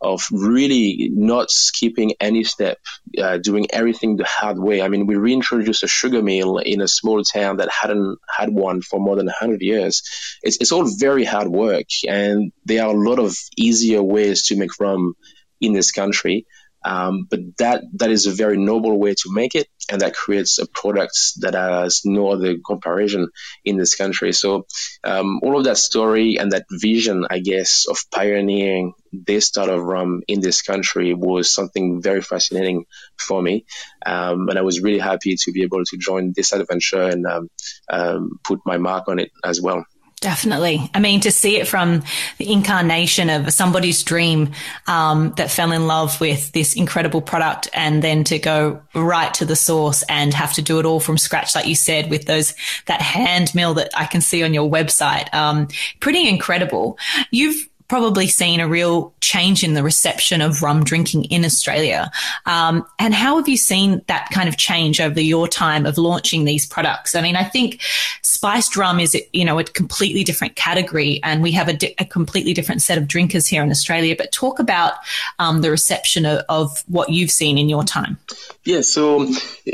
of 0.00 0.22
really 0.30 1.10
not 1.12 1.50
skipping 1.50 2.12
any 2.20 2.44
step, 2.44 2.78
uh, 3.20 3.38
doing 3.38 3.66
everything 3.72 4.16
the 4.16 4.24
hard 4.24 4.58
way. 4.58 4.80
I 4.80 4.88
mean, 4.88 5.06
we 5.06 5.16
reintroduced 5.16 5.82
a 5.82 5.88
sugar 5.88 6.22
mill 6.22 6.58
in 6.58 6.80
a 6.80 6.88
small 6.88 7.22
town 7.22 7.56
that 7.56 7.70
hadn't 7.70 8.18
had 8.28 8.50
one 8.50 8.80
for 8.82 9.00
more 9.00 9.16
than 9.16 9.26
100 9.26 9.60
years. 9.60 10.02
It's, 10.42 10.58
it's 10.60 10.72
all 10.72 10.88
very 10.98 11.24
hard 11.24 11.48
work, 11.48 11.86
and 12.06 12.52
there 12.64 12.84
are 12.84 12.94
a 12.94 12.98
lot 12.98 13.18
of 13.18 13.36
easier 13.56 14.02
ways 14.02 14.46
to 14.46 14.56
make 14.56 14.78
rum 14.80 15.14
in 15.60 15.72
this 15.72 15.90
country. 15.90 16.46
Um, 16.84 17.26
but 17.28 17.40
that 17.58 17.82
that 17.94 18.10
is 18.10 18.26
a 18.26 18.32
very 18.32 18.56
noble 18.56 18.98
way 18.98 19.14
to 19.14 19.32
make 19.32 19.54
it, 19.54 19.66
and 19.88 20.00
that 20.00 20.14
creates 20.14 20.58
a 20.58 20.66
product 20.66 21.16
that 21.40 21.54
has 21.54 22.02
no 22.04 22.30
other 22.30 22.56
comparison 22.64 23.28
in 23.64 23.76
this 23.76 23.94
country. 23.94 24.32
So 24.32 24.66
um, 25.04 25.40
all 25.42 25.56
of 25.56 25.64
that 25.64 25.78
story 25.78 26.36
and 26.38 26.52
that 26.52 26.66
vision, 26.70 27.26
I 27.28 27.38
guess, 27.38 27.86
of 27.88 27.98
pioneering 28.10 28.92
this 29.12 29.46
style 29.46 29.70
of 29.70 29.82
rum 29.82 30.22
in 30.28 30.40
this 30.40 30.62
country 30.62 31.14
was 31.14 31.52
something 31.52 32.02
very 32.02 32.20
fascinating 32.20 32.84
for 33.18 33.40
me, 33.40 33.64
um, 34.04 34.48
and 34.48 34.58
I 34.58 34.62
was 34.62 34.80
really 34.80 34.98
happy 34.98 35.36
to 35.36 35.52
be 35.52 35.62
able 35.62 35.84
to 35.84 35.96
join 35.96 36.32
this 36.36 36.52
adventure 36.52 37.02
and 37.02 37.26
um, 37.26 37.48
um, 37.88 38.38
put 38.44 38.60
my 38.66 38.76
mark 38.76 39.08
on 39.08 39.18
it 39.18 39.30
as 39.42 39.60
well. 39.60 39.84
Definitely. 40.20 40.90
I 40.94 40.98
mean, 40.98 41.20
to 41.20 41.30
see 41.30 41.58
it 41.58 41.68
from 41.68 42.02
the 42.38 42.52
incarnation 42.52 43.30
of 43.30 43.52
somebody's 43.52 44.02
dream 44.02 44.52
um, 44.88 45.32
that 45.36 45.48
fell 45.50 45.70
in 45.70 45.86
love 45.86 46.20
with 46.20 46.50
this 46.52 46.74
incredible 46.74 47.22
product 47.22 47.68
and 47.72 48.02
then 48.02 48.24
to 48.24 48.38
go 48.38 48.82
right 48.94 49.32
to 49.34 49.44
the 49.44 49.54
source 49.54 50.02
and 50.08 50.34
have 50.34 50.54
to 50.54 50.62
do 50.62 50.80
it 50.80 50.86
all 50.86 50.98
from 50.98 51.18
scratch, 51.18 51.54
like 51.54 51.66
you 51.66 51.76
said, 51.76 52.10
with 52.10 52.26
those, 52.26 52.54
that 52.86 53.00
hand 53.00 53.54
mill 53.54 53.74
that 53.74 53.90
I 53.96 54.06
can 54.06 54.20
see 54.20 54.42
on 54.42 54.52
your 54.52 54.68
website. 54.68 55.32
Um, 55.32 55.68
pretty 56.00 56.28
incredible. 56.28 56.98
You've 57.30 57.68
probably 57.88 58.28
seen 58.28 58.60
a 58.60 58.68
real 58.68 59.14
change 59.20 59.64
in 59.64 59.74
the 59.74 59.82
reception 59.82 60.40
of 60.42 60.62
rum 60.62 60.84
drinking 60.84 61.24
in 61.24 61.44
Australia. 61.44 62.10
Um, 62.44 62.86
and 62.98 63.14
how 63.14 63.36
have 63.36 63.48
you 63.48 63.56
seen 63.56 64.02
that 64.06 64.28
kind 64.30 64.48
of 64.48 64.58
change 64.58 65.00
over 65.00 65.20
your 65.20 65.48
time 65.48 65.86
of 65.86 65.96
launching 65.96 66.44
these 66.44 66.66
products? 66.66 67.14
I 67.14 67.22
mean, 67.22 67.34
I 67.34 67.44
think 67.44 67.80
spiced 68.22 68.76
rum 68.76 69.00
is, 69.00 69.16
you 69.32 69.44
know, 69.44 69.58
a 69.58 69.64
completely 69.64 70.22
different 70.22 70.54
category 70.54 71.20
and 71.22 71.42
we 71.42 71.52
have 71.52 71.68
a, 71.68 71.72
di- 71.72 71.94
a 71.98 72.04
completely 72.04 72.52
different 72.52 72.82
set 72.82 72.98
of 72.98 73.08
drinkers 73.08 73.46
here 73.46 73.62
in 73.62 73.70
Australia. 73.70 74.14
But 74.16 74.32
talk 74.32 74.58
about 74.58 74.94
um, 75.38 75.62
the 75.62 75.70
reception 75.70 76.26
of, 76.26 76.44
of 76.48 76.84
what 76.88 77.08
you've 77.08 77.30
seen 77.30 77.56
in 77.56 77.70
your 77.70 77.84
time. 77.84 78.18
Yeah, 78.64 78.82
so 78.82 79.26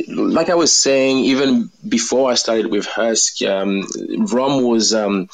like 0.09 0.51
I 0.51 0.55
was 0.55 0.73
saying, 0.73 1.19
even 1.19 1.71
before 1.89 2.31
I 2.31 2.35
started 2.35 2.69
with 2.69 2.87
Husk, 2.87 3.43
um, 3.43 3.83
rum 4.33 4.63
was 4.63 4.95
um, 4.95 5.29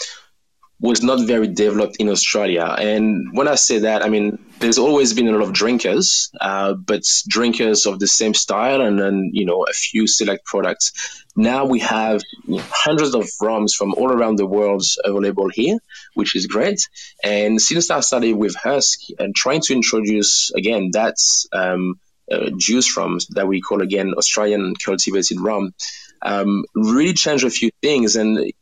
was 0.80 1.02
not 1.02 1.26
very 1.26 1.46
developed 1.46 1.96
in 1.98 2.08
Australia. 2.08 2.64
And 2.64 3.36
when 3.36 3.48
I 3.48 3.56
say 3.56 3.80
that, 3.80 4.02
I 4.02 4.08
mean 4.08 4.38
there's 4.60 4.78
always 4.78 5.14
been 5.14 5.28
a 5.28 5.32
lot 5.32 5.42
of 5.42 5.52
drinkers, 5.52 6.30
uh, 6.40 6.74
but 6.74 7.02
drinkers 7.28 7.86
of 7.86 7.98
the 7.98 8.06
same 8.06 8.34
style, 8.34 8.80
and 8.80 8.98
then 8.98 9.30
you 9.32 9.44
know 9.44 9.64
a 9.64 9.72
few 9.72 10.06
select 10.06 10.44
products. 10.44 11.24
Now 11.36 11.64
we 11.66 11.80
have 11.80 12.22
hundreds 12.70 13.14
of 13.14 13.28
rums 13.40 13.74
from 13.74 13.94
all 13.94 14.10
around 14.10 14.36
the 14.36 14.46
world 14.46 14.82
available 15.04 15.48
here, 15.48 15.78
which 16.14 16.34
is 16.34 16.46
great. 16.46 16.88
And 17.22 17.60
since 17.60 17.90
I 17.90 18.00
started 18.00 18.34
with 18.34 18.54
Husk 18.54 19.00
and 19.18 19.34
trying 19.34 19.60
to 19.62 19.74
introduce 19.74 20.50
again 20.50 20.90
that's 20.92 21.46
um, 21.52 22.00
uh, 22.30 22.50
juice 22.56 22.96
rums 22.96 23.26
that 23.30 23.46
we 23.46 23.60
call 23.60 23.82
again 23.82 24.14
Australian 24.16 24.74
cultivated 24.76 25.40
rum, 25.40 25.74
um, 26.22 26.64
really 26.74 27.14
changed 27.14 27.44
a 27.44 27.50
few 27.50 27.70
things. 27.82 28.16
And 28.16 28.52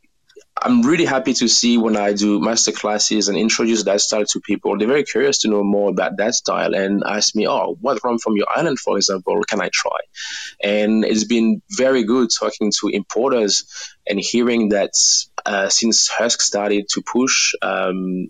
I'm 0.61 0.81
really 0.81 1.05
happy 1.05 1.33
to 1.35 1.47
see 1.47 1.77
when 1.77 1.95
I 1.95 2.13
do 2.13 2.39
master 2.39 2.71
classes 2.71 3.29
and 3.29 3.37
introduce 3.37 3.83
that 3.83 4.01
style 4.01 4.25
to 4.25 4.41
people. 4.41 4.77
They're 4.77 4.87
very 4.87 5.03
curious 5.03 5.39
to 5.39 5.49
know 5.49 5.63
more 5.63 5.89
about 5.89 6.17
that 6.17 6.33
style 6.33 6.75
and 6.75 7.03
ask 7.05 7.35
me, 7.35 7.47
oh, 7.47 7.77
what 7.79 8.03
rum 8.03 8.17
from 8.19 8.35
your 8.35 8.47
island, 8.53 8.79
for 8.79 8.97
example, 8.97 9.41
can 9.47 9.61
I 9.61 9.69
try? 9.71 9.97
And 10.61 11.05
it's 11.05 11.23
been 11.23 11.61
very 11.77 12.03
good 12.03 12.29
talking 12.37 12.71
to 12.81 12.89
importers 12.89 13.63
and 14.05 14.19
hearing 14.19 14.69
that 14.69 14.91
uh, 15.45 15.69
since 15.69 16.09
Husk 16.09 16.41
started 16.41 16.87
to 16.89 17.01
push 17.01 17.53
um, 17.61 18.27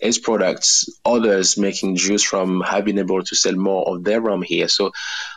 its 0.00 0.18
products, 0.18 0.88
others 1.04 1.58
making 1.58 1.96
juice 1.96 2.22
from 2.22 2.60
have 2.60 2.84
been 2.84 2.98
able 2.98 3.22
to 3.22 3.34
sell 3.34 3.54
more 3.54 3.88
of 3.88 4.04
their 4.04 4.20
rum 4.20 4.42
here. 4.42 4.68
So 4.68 4.92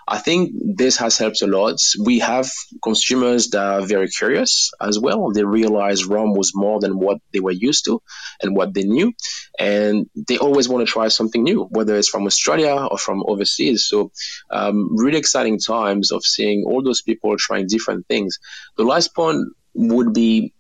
I 0.08 0.20
think 0.20 0.52
this 0.78 0.98
has 0.98 1.18
helped 1.18 1.42
a 1.42 1.48
lot. 1.48 1.78
We 2.04 2.20
have 2.20 2.48
consumers 2.84 3.50
that 3.50 3.64
are 3.64 3.82
very 3.82 4.08
curious 4.08 4.72
as 4.80 5.00
well. 5.00 5.32
They 5.32 5.44
realize 5.44 6.06
rum 6.06 6.34
was 6.34 6.52
more 6.54 6.80
than 6.80 7.00
what 7.00 7.18
they 7.34 7.40
were 7.40 7.52
used 7.52 7.86
to 7.86 8.02
and 8.42 8.56
what 8.56 8.74
they 8.74 8.84
knew. 8.84 9.14
And 9.60 10.10
they 10.16 10.38
always 10.38 10.70
want 10.70 10.86
to 10.86 10.92
try 10.92 11.08
something 11.08 11.44
new, 11.44 11.64
whether 11.64 11.96
it's 11.96 12.10
from 12.10 12.28
Australia 12.28 12.88
or 12.90 12.98
from 12.98 13.24
overseas. 13.28 13.88
So 13.88 14.12
um, 14.52 14.96
really 14.96 15.18
exciting 15.18 15.60
times 15.60 16.12
of 16.12 16.24
seeing 16.24 16.66
all 16.68 16.84
those 16.84 17.02
people 17.02 17.36
trying 17.38 17.68
different 17.68 18.08
things. 18.08 18.38
The 18.78 18.84
last 18.84 19.16
point 19.16 19.48
would 19.74 20.14
be 20.14 20.54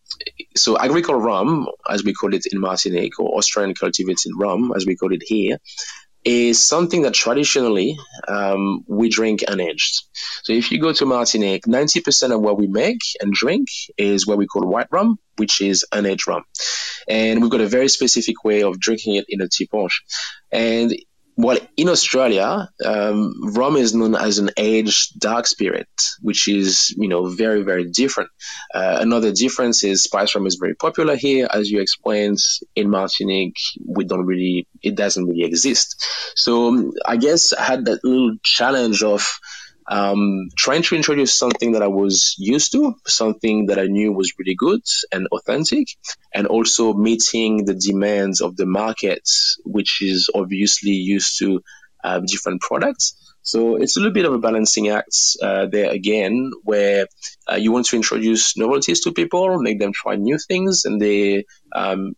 so 0.55 0.77
agricole 0.77 1.15
rum, 1.15 1.67
as 1.89 2.03
we 2.03 2.13
call 2.13 2.33
it 2.33 2.45
in 2.51 2.59
Martinique, 2.59 3.19
or 3.19 3.37
Australian 3.37 3.75
cultivated 3.75 4.31
rum, 4.37 4.71
as 4.75 4.85
we 4.85 4.95
call 4.95 5.13
it 5.13 5.23
here, 5.25 5.57
is 6.23 6.63
something 6.63 7.01
that 7.01 7.13
traditionally 7.13 7.97
um, 8.27 8.83
we 8.87 9.09
drink 9.09 9.41
unaged. 9.47 10.03
So 10.43 10.53
if 10.53 10.71
you 10.71 10.79
go 10.79 10.93
to 10.93 11.05
Martinique, 11.05 11.65
90% 11.65 12.35
of 12.35 12.41
what 12.41 12.57
we 12.57 12.67
make 12.67 12.99
and 13.19 13.33
drink 13.33 13.67
is 13.97 14.27
what 14.27 14.37
we 14.37 14.45
call 14.45 14.67
white 14.67 14.87
rum, 14.91 15.17
which 15.37 15.61
is 15.61 15.83
unaged 15.91 16.27
rum. 16.27 16.43
And 17.07 17.41
we've 17.41 17.49
got 17.49 17.61
a 17.61 17.67
very 17.67 17.87
specific 17.87 18.43
way 18.43 18.61
of 18.61 18.79
drinking 18.79 19.15
it 19.15 19.25
in 19.29 19.41
a 19.41 19.47
ti' 19.47 19.65
punch. 19.65 20.03
And 20.51 20.93
well, 21.41 21.57
in 21.77 21.89
Australia, 21.89 22.69
um, 22.85 23.53
rum 23.53 23.75
is 23.75 23.93
known 23.93 24.15
as 24.15 24.37
an 24.37 24.51
aged 24.57 25.19
dark 25.19 25.47
spirit, 25.47 25.89
which 26.21 26.47
is, 26.47 26.91
you 26.97 27.07
know, 27.07 27.27
very, 27.27 27.63
very 27.63 27.89
different. 27.89 28.29
Uh, 28.73 28.97
another 29.01 29.31
difference 29.31 29.83
is 29.83 30.03
spice 30.03 30.35
rum 30.35 30.45
is 30.45 30.55
very 30.55 30.75
popular 30.75 31.15
here. 31.15 31.47
As 31.51 31.69
you 31.69 31.81
explained, 31.81 32.37
in 32.75 32.89
Martinique, 32.89 33.59
we 33.85 34.03
don't 34.03 34.25
really, 34.25 34.67
it 34.81 34.95
doesn't 34.95 35.25
really 35.25 35.43
exist. 35.43 36.05
So 36.35 36.67
um, 36.67 36.91
I 37.05 37.17
guess 37.17 37.53
I 37.53 37.63
had 37.63 37.85
that 37.85 38.03
little 38.03 38.35
challenge 38.43 39.03
of 39.03 39.39
um, 39.87 40.49
trying 40.55 40.83
to 40.83 40.95
introduce 40.95 41.37
something 41.37 41.73
that 41.73 41.81
I 41.81 41.87
was 41.87 42.35
used 42.37 42.71
to, 42.73 42.95
something 43.07 43.67
that 43.67 43.79
I 43.79 43.85
knew 43.85 44.11
was 44.13 44.33
really 44.37 44.55
good 44.55 44.81
and 45.11 45.27
authentic, 45.31 45.87
and 46.33 46.47
also 46.47 46.93
meeting 46.93 47.65
the 47.65 47.75
demands 47.75 48.41
of 48.41 48.55
the 48.55 48.65
market, 48.65 49.27
which 49.65 50.01
is 50.01 50.29
obviously 50.33 50.91
used 50.91 51.39
to 51.39 51.61
uh, 52.03 52.19
different 52.19 52.61
products. 52.61 53.30
So 53.43 53.75
it's 53.75 53.97
a 53.97 53.99
little 53.99 54.13
bit 54.13 54.25
of 54.25 54.33
a 54.33 54.37
balancing 54.39 54.89
act 54.89 55.15
uh, 55.41 55.65
there 55.65 55.91
again, 55.91 56.51
where 56.63 57.07
uh, 57.51 57.55
you 57.55 57.71
want 57.71 57.87
to 57.87 57.95
introduce 57.95 58.55
novelties 58.55 59.01
to 59.01 59.11
people, 59.11 59.59
make 59.59 59.79
them 59.79 59.91
try 59.93 60.15
new 60.15 60.37
things, 60.37 60.85
and 60.85 61.01
they, 61.01 61.45
um, 61.75 62.15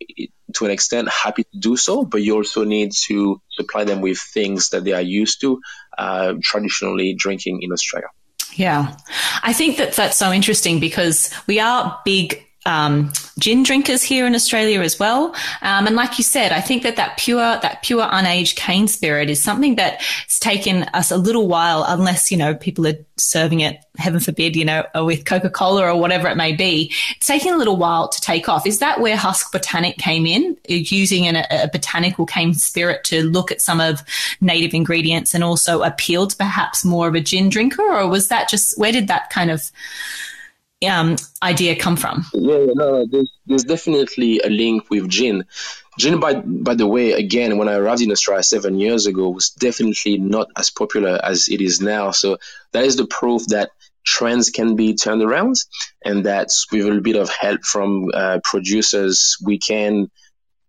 to 0.55 0.65
an 0.65 0.71
extent, 0.71 1.09
happy 1.09 1.43
to 1.43 1.59
do 1.59 1.77
so. 1.77 2.03
But 2.03 2.21
you 2.21 2.35
also 2.35 2.63
need 2.63 2.91
to 3.07 3.41
supply 3.51 3.85
them 3.85 4.01
with 4.01 4.19
things 4.19 4.69
that 4.69 4.83
they 4.83 4.93
are 4.93 5.01
used 5.01 5.41
to 5.41 5.61
uh, 5.97 6.33
traditionally 6.41 7.15
drinking 7.17 7.61
in 7.61 7.71
Australia. 7.71 8.09
Yeah, 8.55 8.95
I 9.41 9.53
think 9.53 9.77
that 9.77 9.93
that's 9.93 10.17
so 10.17 10.31
interesting 10.31 10.79
because 10.79 11.33
we 11.47 11.59
are 11.59 11.99
big 12.05 12.45
um, 12.65 13.11
gin 13.39 13.63
drinkers 13.63 14.01
here 14.01 14.25
in 14.25 14.35
Australia 14.35 14.81
as 14.81 14.99
well. 14.99 15.35
Um, 15.61 15.87
and 15.87 15.95
like 15.95 16.17
you 16.17 16.23
said, 16.23 16.51
I 16.51 16.61
think 16.61 16.83
that 16.83 16.95
that 16.95 17.17
pure, 17.17 17.37
that 17.37 17.81
pure 17.83 18.03
unaged 18.03 18.55
cane 18.55 18.87
spirit 18.87 19.29
is 19.29 19.41
something 19.41 19.75
that's 19.75 20.39
taken 20.39 20.83
us 20.93 21.11
a 21.11 21.17
little 21.17 21.47
while, 21.47 21.83
unless, 21.87 22.31
you 22.31 22.37
know, 22.37 22.55
people 22.55 22.87
are 22.87 22.97
serving 23.17 23.59
it, 23.59 23.79
heaven 23.97 24.19
forbid, 24.19 24.55
you 24.55 24.65
know, 24.65 24.85
with 24.95 25.25
Coca-Cola 25.25 25.83
or 25.83 25.99
whatever 25.99 26.27
it 26.27 26.37
may 26.37 26.53
be. 26.53 26.91
It's 27.15 27.27
taken 27.27 27.53
a 27.53 27.57
little 27.57 27.77
while 27.77 28.07
to 28.07 28.21
take 28.21 28.47
off. 28.47 28.65
Is 28.65 28.79
that 28.79 28.99
where 28.99 29.17
Husk 29.17 29.51
Botanic 29.51 29.97
came 29.97 30.25
in, 30.25 30.57
using 30.67 31.27
an, 31.27 31.45
a 31.51 31.67
botanical 31.67 32.25
cane 32.25 32.53
spirit 32.53 33.03
to 33.05 33.23
look 33.23 33.51
at 33.51 33.61
some 33.61 33.81
of 33.81 34.03
native 34.41 34.73
ingredients 34.73 35.33
and 35.33 35.43
also 35.43 35.81
appeal 35.81 36.27
to 36.27 36.37
perhaps 36.37 36.85
more 36.85 37.07
of 37.07 37.15
a 37.15 37.21
gin 37.21 37.49
drinker? 37.49 37.83
Or 37.83 38.07
was 38.07 38.29
that 38.29 38.49
just, 38.49 38.77
where 38.77 38.91
did 38.91 39.07
that 39.07 39.29
kind 39.29 39.51
of, 39.51 39.71
um, 40.87 41.15
idea 41.41 41.75
come 41.75 41.95
from? 41.95 42.25
Yeah, 42.33 42.65
no, 42.73 43.05
there's, 43.09 43.31
there's 43.45 43.63
definitely 43.63 44.39
a 44.43 44.49
link 44.49 44.89
with 44.89 45.09
gin. 45.09 45.45
Gin, 45.99 46.19
by 46.19 46.33
by 46.35 46.73
the 46.73 46.87
way, 46.87 47.11
again, 47.11 47.57
when 47.57 47.69
I 47.69 47.75
arrived 47.75 48.01
in 48.01 48.11
Australia 48.11 48.43
seven 48.43 48.79
years 48.79 49.05
ago, 49.05 49.29
was 49.29 49.49
definitely 49.51 50.17
not 50.17 50.47
as 50.57 50.71
popular 50.71 51.19
as 51.23 51.47
it 51.49 51.61
is 51.61 51.81
now. 51.81 52.11
So 52.11 52.37
that 52.71 52.83
is 52.83 52.95
the 52.95 53.05
proof 53.05 53.45
that 53.47 53.69
trends 54.03 54.49
can 54.49 54.75
be 54.75 54.95
turned 54.95 55.21
around, 55.21 55.55
and 56.03 56.25
that 56.25 56.49
with 56.71 56.81
a 56.81 56.85
little 56.85 57.01
bit 57.01 57.15
of 57.15 57.29
help 57.29 57.63
from 57.63 58.09
uh, 58.13 58.39
producers, 58.43 59.37
we 59.45 59.59
can 59.59 60.09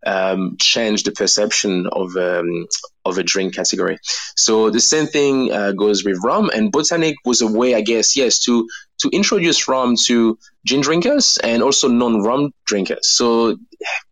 um, 0.06 0.56
change 0.60 1.04
the 1.04 1.12
perception 1.12 1.86
of 1.86 2.16
um, 2.16 2.66
of 3.04 3.18
a 3.18 3.22
drink 3.22 3.54
category. 3.54 3.98
So 4.36 4.70
the 4.70 4.80
same 4.80 5.06
thing 5.06 5.52
uh, 5.52 5.72
goes 5.72 6.04
with 6.04 6.22
rum, 6.22 6.50
and 6.54 6.70
botanic 6.70 7.16
was 7.24 7.40
a 7.40 7.46
way, 7.46 7.74
I 7.74 7.80
guess, 7.80 8.16
yes, 8.16 8.38
to 8.40 8.68
to 8.98 9.08
introduce 9.10 9.68
rum 9.68 9.96
to 10.06 10.38
gin 10.64 10.80
drinkers 10.80 11.38
and 11.42 11.62
also 11.62 11.88
non-rum 11.88 12.52
drinkers. 12.66 13.08
So 13.08 13.56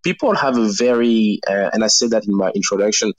people 0.02 0.34
have 0.34 0.58
a 0.58 0.70
very, 0.72 1.40
uh, 1.48 1.70
and 1.72 1.84
I 1.84 1.88
said 1.88 2.10
that 2.10 2.26
in 2.26 2.36
my 2.36 2.50
introduction, 2.50 3.12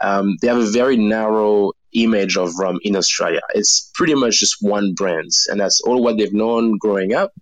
um, 0.00 0.36
they 0.40 0.48
have 0.48 0.58
a 0.58 0.70
very 0.70 0.96
narrow 0.96 1.72
image 1.92 2.36
of 2.36 2.58
rum 2.58 2.78
in 2.82 2.96
Australia. 2.96 3.40
It's 3.54 3.90
pretty 3.94 4.14
much 4.14 4.38
just 4.38 4.56
one 4.60 4.94
brand, 4.94 5.30
and 5.48 5.60
that's 5.60 5.80
all 5.80 6.02
what 6.02 6.18
they've 6.18 6.32
known 6.32 6.78
growing 6.78 7.14
up. 7.14 7.32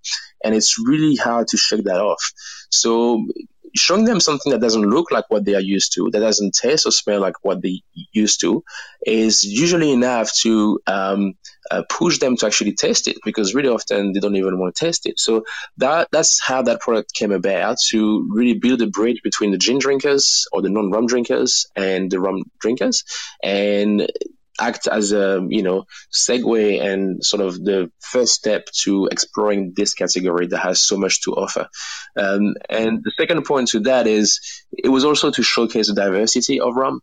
And 0.42 0.54
it's 0.54 0.78
really 0.78 1.16
hard 1.16 1.48
to 1.48 1.56
shake 1.56 1.84
that 1.84 2.00
off. 2.00 2.22
So 2.70 3.26
showing 3.74 4.04
them 4.04 4.20
something 4.20 4.52
that 4.52 4.60
doesn't 4.60 4.88
look 4.88 5.10
like 5.10 5.24
what 5.28 5.44
they 5.44 5.54
are 5.54 5.60
used 5.60 5.92
to, 5.94 6.10
that 6.10 6.20
doesn't 6.20 6.54
taste 6.54 6.86
or 6.86 6.90
smell 6.90 7.20
like 7.20 7.34
what 7.42 7.60
they 7.60 7.82
used 8.12 8.40
to, 8.40 8.64
is 9.04 9.44
usually 9.44 9.92
enough 9.92 10.32
to 10.42 10.80
um, 10.86 11.34
uh, 11.70 11.82
push 11.88 12.18
them 12.18 12.36
to 12.36 12.46
actually 12.46 12.74
test 12.74 13.08
it 13.08 13.16
because 13.24 13.54
really 13.54 13.68
often 13.68 14.12
they 14.12 14.20
don't 14.20 14.36
even 14.36 14.58
want 14.58 14.74
to 14.74 14.84
test 14.84 15.06
it. 15.06 15.18
So 15.18 15.44
that 15.78 16.08
that's 16.10 16.40
how 16.40 16.62
that 16.62 16.80
product 16.80 17.14
came 17.14 17.32
about 17.32 17.76
to 17.88 18.28
really 18.30 18.58
build 18.58 18.82
a 18.82 18.86
bridge 18.86 19.20
between 19.22 19.50
the 19.50 19.58
gin 19.58 19.78
drinkers 19.78 20.46
or 20.52 20.62
the 20.62 20.70
non-rum 20.70 21.06
drinkers 21.06 21.66
and 21.76 22.10
the 22.10 22.20
rum 22.20 22.44
drinkers, 22.60 23.04
and 23.42 24.10
act 24.58 24.86
as 24.86 25.12
a 25.12 25.44
you 25.48 25.62
know 25.62 25.84
segue 26.12 26.82
and 26.82 27.24
sort 27.24 27.42
of 27.42 27.62
the 27.62 27.90
first 28.00 28.34
step 28.34 28.66
to 28.82 29.08
exploring 29.10 29.72
this 29.76 29.94
category 29.94 30.46
that 30.46 30.58
has 30.58 30.82
so 30.82 30.96
much 30.96 31.22
to 31.22 31.32
offer. 31.32 31.68
Um, 32.16 32.54
and 32.68 33.02
the 33.02 33.12
second 33.18 33.44
point 33.44 33.68
to 33.68 33.80
that 33.80 34.06
is 34.06 34.40
it 34.72 34.88
was 34.88 35.04
also 35.04 35.30
to 35.30 35.42
showcase 35.42 35.88
the 35.88 35.94
diversity 35.94 36.60
of 36.60 36.74
rum. 36.76 37.00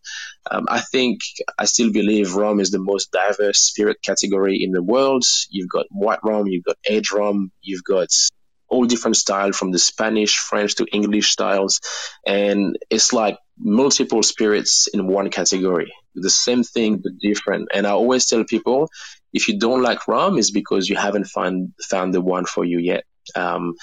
Um, 0.50 0.66
I 0.70 0.82
think 0.82 1.20
I 1.58 1.66
still 1.66 1.92
believe 1.92 2.36
rum 2.36 2.60
is 2.60 2.72
the 2.72 2.80
most 2.80 3.12
diverse 3.12 3.60
spirit 3.60 3.98
category 4.02 4.64
in 4.64 4.72
the 4.72 4.84
world. 4.84 5.24
You've 5.50 5.70
got 5.70 5.86
white 5.90 6.20
rum, 6.24 6.48
you've 6.48 6.66
got 6.66 6.78
aged 6.86 7.14
rum, 7.14 7.52
you've 7.62 7.84
got 7.84 8.10
all 8.74 8.86
different 8.86 9.18
style 9.18 9.52
from 9.52 9.72
the 9.72 9.80
Spanish, 9.80 10.36
French 10.36 10.76
to 10.76 10.86
English 10.92 11.30
styles, 11.30 11.80
and 12.26 12.78
it's 12.90 13.14
like 13.14 13.38
multiple 13.58 14.24
spirits 14.24 14.88
in 14.88 15.08
one 15.08 15.30
category. 15.30 15.92
The 16.16 16.30
same 16.30 16.64
thing 16.64 16.98
but 16.98 17.18
different. 17.20 17.70
And 17.74 17.88
I 17.88 17.92
always 17.92 18.26
tell 18.26 18.44
people, 18.44 18.90
if 19.32 19.48
you 19.48 19.60
don't 19.60 19.82
like 19.82 20.08
rum, 20.08 20.38
it's 20.38 20.52
because 20.52 20.90
you 20.90 20.96
haven't 20.96 21.26
found 21.26 21.74
found 21.90 22.14
the 22.14 22.22
one 22.22 22.46
for 22.46 22.66
you 22.66 22.80
yet. 22.80 23.04
Um, 23.36 23.76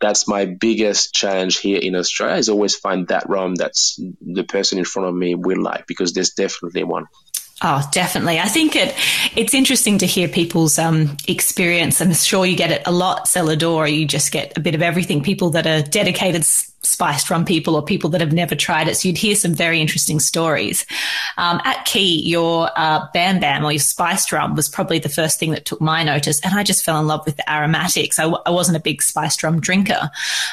that's 0.00 0.28
my 0.28 0.44
biggest 0.44 1.12
challenge 1.12 1.58
here 1.58 1.80
in 1.80 1.96
Australia 1.96 2.36
is 2.36 2.48
always 2.48 2.76
find 2.76 3.08
that 3.08 3.28
rum 3.28 3.56
that's 3.56 3.98
the 4.20 4.44
person 4.44 4.78
in 4.78 4.84
front 4.84 5.08
of 5.08 5.14
me 5.14 5.34
will 5.34 5.60
like 5.60 5.86
because 5.88 6.12
there's 6.12 6.30
definitely 6.30 6.84
one. 6.84 7.06
Oh, 7.62 7.86
definitely. 7.92 8.38
I 8.38 8.46
think 8.48 8.74
it 8.74 8.94
it's 9.36 9.52
interesting 9.52 9.98
to 9.98 10.06
hear 10.06 10.28
people's 10.28 10.78
um, 10.78 11.16
experience. 11.28 12.00
I'm 12.00 12.14
sure 12.14 12.46
you 12.46 12.56
get 12.56 12.70
it 12.70 12.82
a 12.86 12.92
lot, 12.92 13.28
cellar. 13.28 13.86
You 13.86 14.06
just 14.06 14.32
get 14.32 14.56
a 14.56 14.60
bit 14.60 14.74
of 14.74 14.80
everything. 14.80 15.22
People 15.22 15.50
that 15.50 15.66
are 15.66 15.82
dedicated 15.82 16.44
spiced 16.44 17.28
rum 17.28 17.44
people 17.44 17.76
or 17.76 17.82
people 17.82 18.08
that 18.10 18.22
have 18.22 18.32
never 18.32 18.54
tried 18.54 18.88
it. 18.88 18.96
So 18.96 19.08
you'd 19.08 19.18
hear 19.18 19.34
some 19.34 19.52
very 19.52 19.80
interesting 19.80 20.20
stories. 20.20 20.86
Um, 21.36 21.60
at 21.64 21.84
Quay, 21.84 22.00
your 22.00 22.70
uh, 22.76 23.06
Bam 23.12 23.40
Bam 23.40 23.64
or 23.64 23.72
your 23.72 23.78
spiced 23.80 24.32
rum 24.32 24.54
was 24.54 24.68
probably 24.68 24.98
the 24.98 25.10
first 25.10 25.38
thing 25.38 25.50
that 25.50 25.66
took 25.66 25.82
my 25.82 26.02
notice, 26.02 26.40
and 26.40 26.54
I 26.54 26.62
just 26.62 26.82
fell 26.82 26.98
in 26.98 27.06
love 27.06 27.26
with 27.26 27.36
the 27.36 27.52
aromatics. 27.52 28.18
I 28.18 28.22
w- 28.22 28.42
I 28.46 28.50
wasn't 28.50 28.78
a 28.78 28.80
big 28.80 29.02
spiced 29.02 29.42
rum 29.42 29.60
drinker, 29.60 30.10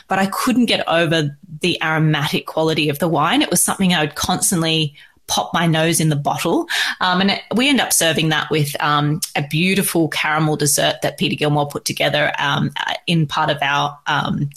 but 0.10 0.20
I 0.20 0.26
couldn't 0.26 0.66
get 0.66 0.86
over 0.90 1.38
the 1.62 1.82
aromatic 1.82 2.48
quality 2.48 2.90
of 2.90 3.00
the 3.00 3.08
wine. 3.08 3.42
It 3.42 3.50
was 3.50 3.62
something 3.62 3.94
I 3.94 4.02
would 4.02 4.16
constantly 4.16 4.94
pop 5.28 5.54
my 5.54 5.68
nose 5.68 6.00
in 6.00 6.10
the 6.10 6.16
bottle. 6.16 6.68
Um, 7.02 7.22
and 7.22 7.32
it, 7.32 7.42
we 7.56 7.70
end 7.70 7.80
up 7.80 7.94
serving 7.94 8.30
that 8.30 8.50
with 8.50 8.76
um, 8.82 9.22
a 9.36 9.46
beautiful 9.48 10.08
caramel 10.10 10.56
dessert 10.56 11.02
that 11.02 11.18
Peter 11.18 11.36
Gilmore 11.36 11.68
put 11.68 11.86
together 11.86 12.34
um, 12.40 12.72
in 13.06 13.28
part 13.28 13.50
of 13.50 13.58
our 13.62 13.98
um, 14.08 14.50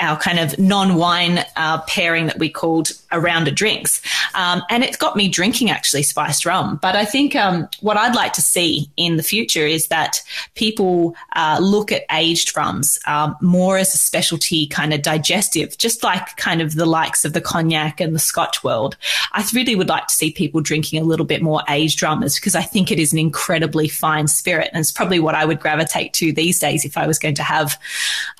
our 0.00 0.16
kind 0.18 0.40
of 0.40 0.58
non-wine 0.58 1.44
uh, 1.56 1.80
pairing 1.82 2.26
that 2.26 2.38
we 2.38 2.50
called 2.50 2.90
a 3.14 3.50
drinks. 3.50 4.00
Um, 4.34 4.62
and 4.70 4.82
it's 4.82 4.96
got 4.96 5.16
me 5.16 5.28
drinking 5.28 5.70
actually 5.70 6.02
spiced 6.02 6.44
rum. 6.44 6.78
But 6.82 6.96
I 6.96 7.04
think 7.04 7.36
um, 7.36 7.68
what 7.80 7.96
I'd 7.96 8.14
like 8.14 8.32
to 8.34 8.42
see 8.42 8.90
in 8.96 9.16
the 9.16 9.22
future 9.22 9.66
is 9.66 9.88
that 9.88 10.22
people 10.54 11.14
uh, 11.36 11.58
look 11.60 11.92
at 11.92 12.02
aged 12.10 12.56
rums 12.56 12.98
um, 13.06 13.36
more 13.40 13.78
as 13.78 13.94
a 13.94 13.98
specialty 13.98 14.66
kind 14.66 14.92
of 14.92 15.02
digestive, 15.02 15.76
just 15.78 16.02
like 16.02 16.36
kind 16.36 16.60
of 16.60 16.74
the 16.74 16.86
likes 16.86 17.24
of 17.24 17.32
the 17.32 17.40
cognac 17.40 18.00
and 18.00 18.14
the 18.14 18.18
Scotch 18.18 18.64
world. 18.64 18.96
I 19.32 19.44
really 19.54 19.74
would 19.74 19.88
like 19.88 20.06
to 20.08 20.14
see 20.14 20.32
people 20.32 20.60
drinking 20.60 21.00
a 21.00 21.04
little 21.04 21.26
bit 21.26 21.42
more 21.42 21.62
aged 21.68 22.02
rums 22.02 22.34
because 22.36 22.54
I 22.54 22.62
think 22.62 22.90
it 22.90 22.98
is 22.98 23.12
an 23.12 23.18
incredibly 23.18 23.88
fine 23.88 24.26
spirit. 24.26 24.70
And 24.72 24.80
it's 24.80 24.92
probably 24.92 25.20
what 25.20 25.34
I 25.34 25.44
would 25.44 25.60
gravitate 25.60 26.12
to 26.14 26.32
these 26.32 26.58
days 26.58 26.84
if 26.84 26.96
I 26.96 27.06
was 27.06 27.18
going 27.18 27.34
to 27.36 27.42
have 27.42 27.78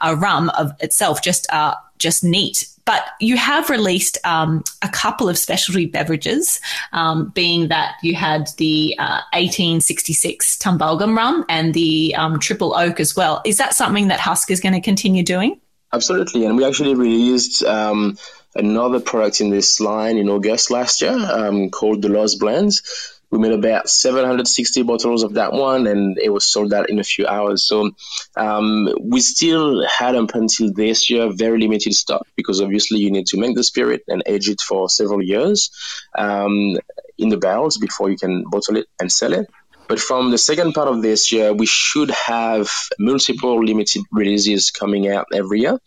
a 0.02 0.16
rum 0.16 0.50
of 0.50 0.72
itself, 0.80 1.22
just 1.22 1.50
uh, 1.52 1.74
just 1.98 2.24
neat. 2.24 2.68
But 2.84 3.02
you 3.20 3.36
have 3.36 3.70
released 3.70 4.18
um, 4.24 4.62
a 4.82 4.88
couple 4.88 5.28
of 5.28 5.38
specialty 5.38 5.86
beverages, 5.86 6.60
um, 6.92 7.30
being 7.30 7.68
that 7.68 7.94
you 8.02 8.14
had 8.14 8.48
the 8.58 8.94
uh, 8.98 9.22
1866 9.32 10.58
Tumbulgum 10.58 11.16
rum 11.16 11.44
and 11.48 11.72
the 11.72 12.14
um, 12.16 12.38
Triple 12.38 12.74
Oak 12.74 13.00
as 13.00 13.16
well. 13.16 13.40
Is 13.44 13.56
that 13.56 13.74
something 13.74 14.08
that 14.08 14.20
Husk 14.20 14.50
is 14.50 14.60
going 14.60 14.74
to 14.74 14.80
continue 14.80 15.22
doing? 15.22 15.60
Absolutely. 15.92 16.44
And 16.44 16.56
we 16.56 16.64
actually 16.64 16.94
released 16.94 17.62
um, 17.62 18.18
another 18.54 19.00
product 19.00 19.40
in 19.40 19.50
this 19.50 19.80
line 19.80 20.16
in 20.18 20.28
August 20.28 20.70
last 20.70 21.00
year 21.00 21.12
um, 21.12 21.70
called 21.70 22.02
the 22.02 22.08
Lost 22.08 22.40
Blends 22.40 23.13
we 23.34 23.40
made 23.40 23.52
about 23.52 23.88
760 23.88 24.84
bottles 24.84 25.24
of 25.24 25.34
that 25.34 25.52
one, 25.52 25.88
and 25.88 26.16
it 26.18 26.30
was 26.30 26.44
sold 26.44 26.72
out 26.72 26.88
in 26.88 27.00
a 27.00 27.02
few 27.02 27.26
hours. 27.26 27.64
So 27.64 27.90
um, 28.36 28.88
we 29.00 29.20
still 29.20 29.84
had 29.88 30.14
up 30.14 30.36
until 30.36 30.72
this 30.72 31.10
year 31.10 31.28
very 31.32 31.58
limited 31.58 31.94
stock 31.94 32.28
because 32.36 32.60
obviously 32.60 33.00
you 33.00 33.10
need 33.10 33.26
to 33.26 33.40
make 33.40 33.56
the 33.56 33.64
spirit 33.64 34.02
and 34.06 34.22
age 34.26 34.48
it 34.48 34.60
for 34.60 34.88
several 34.88 35.20
years 35.20 35.70
um, 36.16 36.78
in 37.18 37.28
the 37.28 37.36
barrels 37.36 37.76
before 37.76 38.08
you 38.08 38.16
can 38.16 38.44
bottle 38.48 38.76
it 38.76 38.86
and 39.00 39.10
sell 39.10 39.32
it. 39.32 39.50
But 39.88 39.98
from 39.98 40.30
the 40.30 40.38
second 40.38 40.72
part 40.72 40.86
of 40.86 41.02
this 41.02 41.32
year, 41.32 41.52
we 41.52 41.66
should 41.66 42.12
have 42.12 42.70
multiple 43.00 43.64
limited 43.64 44.02
releases 44.12 44.70
coming 44.70 45.08
out 45.08 45.26
every 45.34 45.62
year. 45.62 45.80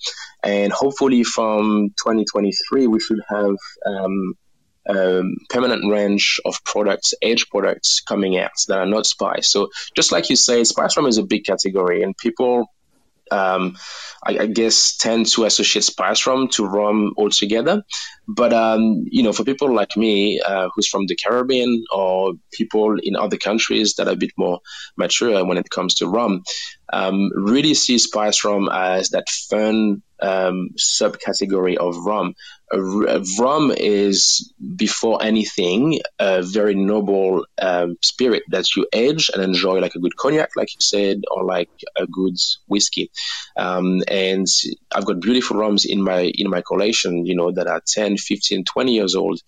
And 0.44 0.74
hopefully 0.74 1.24
from 1.24 1.92
2023, 1.92 2.88
we 2.88 3.00
should 3.00 3.22
have 3.30 3.56
um, 3.86 4.36
um, 4.88 5.36
permanent 5.50 5.92
range 5.92 6.40
of 6.46 6.64
products, 6.64 7.14
age 7.22 7.50
products 7.50 8.02
coming 8.02 8.38
out 8.38 8.52
that 8.68 8.80
are 8.80 8.86
not 8.86 9.06
spice. 9.06 9.52
So 9.52 9.70
just 9.96 10.12
like 10.12 10.30
you 10.30 10.36
say, 10.36 10.64
spice 10.64 10.98
rum 10.98 11.08
is 11.08 11.18
a 11.18 11.24
big 11.24 11.46
category, 11.46 12.04
and 12.04 12.18
people 12.18 12.68
um, 13.32 13.78
I, 14.26 14.38
I, 14.40 14.46
guess 14.48 14.98
tend 14.98 15.28
to 15.28 15.46
associate 15.46 15.84
spice 15.84 16.26
rum 16.26 16.48
to 16.54 16.66
rum 16.66 17.14
altogether. 17.18 17.84
But 18.28 18.54
um, 18.54 19.06
you 19.10 19.24
know, 19.24 19.34
for 19.34 19.44
people 19.44 19.74
like 19.74 19.98
me, 19.98 20.40
uh, 20.40 20.70
who's 20.74 20.88
from 20.88 21.08
the 21.08 21.16
Caribbean 21.16 21.86
or 21.94 22.34
people 22.52 22.98
in 23.02 23.16
other 23.16 23.38
countries 23.38 23.96
that 23.96 24.08
are 24.08 24.14
a 24.14 24.18
bit 24.18 24.32
more 24.38 24.60
mature 24.96 25.46
when 25.46 25.58
it 25.58 25.70
comes 25.70 25.96
to 25.96 26.08
rum, 26.08 26.44
um, 26.92 27.30
really 27.36 27.74
see 27.74 27.98
spice 27.98 28.44
rum 28.44 28.70
as 28.72 29.10
that 29.10 29.30
fun 29.30 30.02
um, 30.22 30.70
subcategory 30.78 31.78
of 31.78 31.98
rum. 31.98 32.34
A, 32.70 33.24
rum 33.40 33.72
is, 33.72 34.52
before 34.76 35.24
anything, 35.24 36.02
a 36.20 36.42
very 36.42 36.76
noble 36.76 37.46
um, 37.62 37.98
spirit 38.02 38.44
that 38.50 38.76
you 38.76 38.86
age 38.92 39.30
and 39.34 39.42
enjoy, 39.42 39.80
like 39.80 39.96
a 39.96 40.00
good 40.00 40.18
cognac, 40.18 40.50
like 40.58 40.74
you 40.74 40.82
said, 40.82 41.22
or 41.32 41.46
like 41.46 41.70
a 41.96 42.06
good 42.06 42.36
whiskey. 42.68 43.10
Um, 43.56 44.02
and 44.10 44.48
I've 44.94 45.06
got 45.06 45.22
beautiful 45.22 45.58
rums 45.58 45.86
in 45.86 46.02
my 46.02 46.32
in 46.36 46.50
my 46.50 46.62
collection, 46.62 47.26
you 47.26 47.36
know, 47.36 47.52
that 47.52 47.68
are 47.68 47.82
10, 47.86 48.18
15, 48.18 48.66
20 48.66 48.94
years 48.94 49.16
old, 49.16 49.40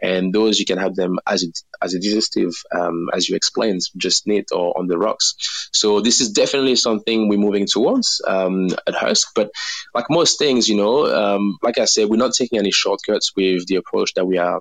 and 0.00 0.32
those 0.32 0.60
you 0.60 0.66
can 0.66 0.78
have 0.78 0.94
them 0.94 1.18
as 1.26 1.42
a, 1.42 1.48
as 1.84 1.94
a 1.94 1.98
digestive, 1.98 2.52
um, 2.72 3.08
as 3.12 3.28
you 3.28 3.34
explained, 3.34 3.80
just 3.96 4.26
neat 4.28 4.50
or 4.52 4.78
on 4.78 4.86
the 4.86 4.98
rocks. 4.98 5.68
So 5.72 6.00
this 6.00 6.20
is 6.20 6.30
definitely 6.30 6.76
something 6.76 6.87
we're 6.96 7.38
moving 7.38 7.66
towards 7.66 8.20
um, 8.26 8.68
at 8.86 8.94
Husk. 8.94 9.28
But 9.34 9.50
like 9.94 10.06
most 10.10 10.38
things, 10.38 10.68
you 10.68 10.76
know, 10.76 11.06
um, 11.06 11.58
like 11.62 11.78
I 11.78 11.84
said, 11.84 12.08
we're 12.08 12.16
not 12.16 12.32
taking 12.36 12.58
any 12.58 12.70
shortcuts 12.70 13.32
with 13.36 13.66
the 13.66 13.76
approach 13.76 14.14
that 14.14 14.26
we 14.26 14.38
are 14.38 14.60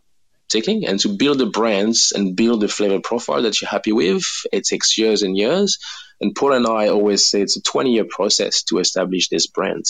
taking. 0.50 0.86
And 0.86 1.00
to 1.02 1.10
build 1.10 1.40
the 1.40 1.46
brands 1.46 2.14
and 2.16 2.36
build 2.36 2.62
the 2.62 2.68
flavor 2.68 3.00
profile 3.00 3.42
that 3.44 3.62
you're 3.62 3.70
happy 3.70 3.92
with, 3.92 4.24
it 4.52 4.66
takes 4.66 4.98
years 4.98 5.24
and 5.24 5.38
years. 5.38 5.78
And 6.20 6.34
Paul 6.34 6.54
and 6.54 6.66
I 6.66 6.88
always 6.88 7.28
say 7.28 7.42
it's 7.42 7.58
a 7.58 7.62
20 7.62 7.94
year 7.94 8.06
process 8.10 8.64
to 8.64 8.80
establish 8.80 9.30
this 9.30 9.48
brand. 9.48 9.86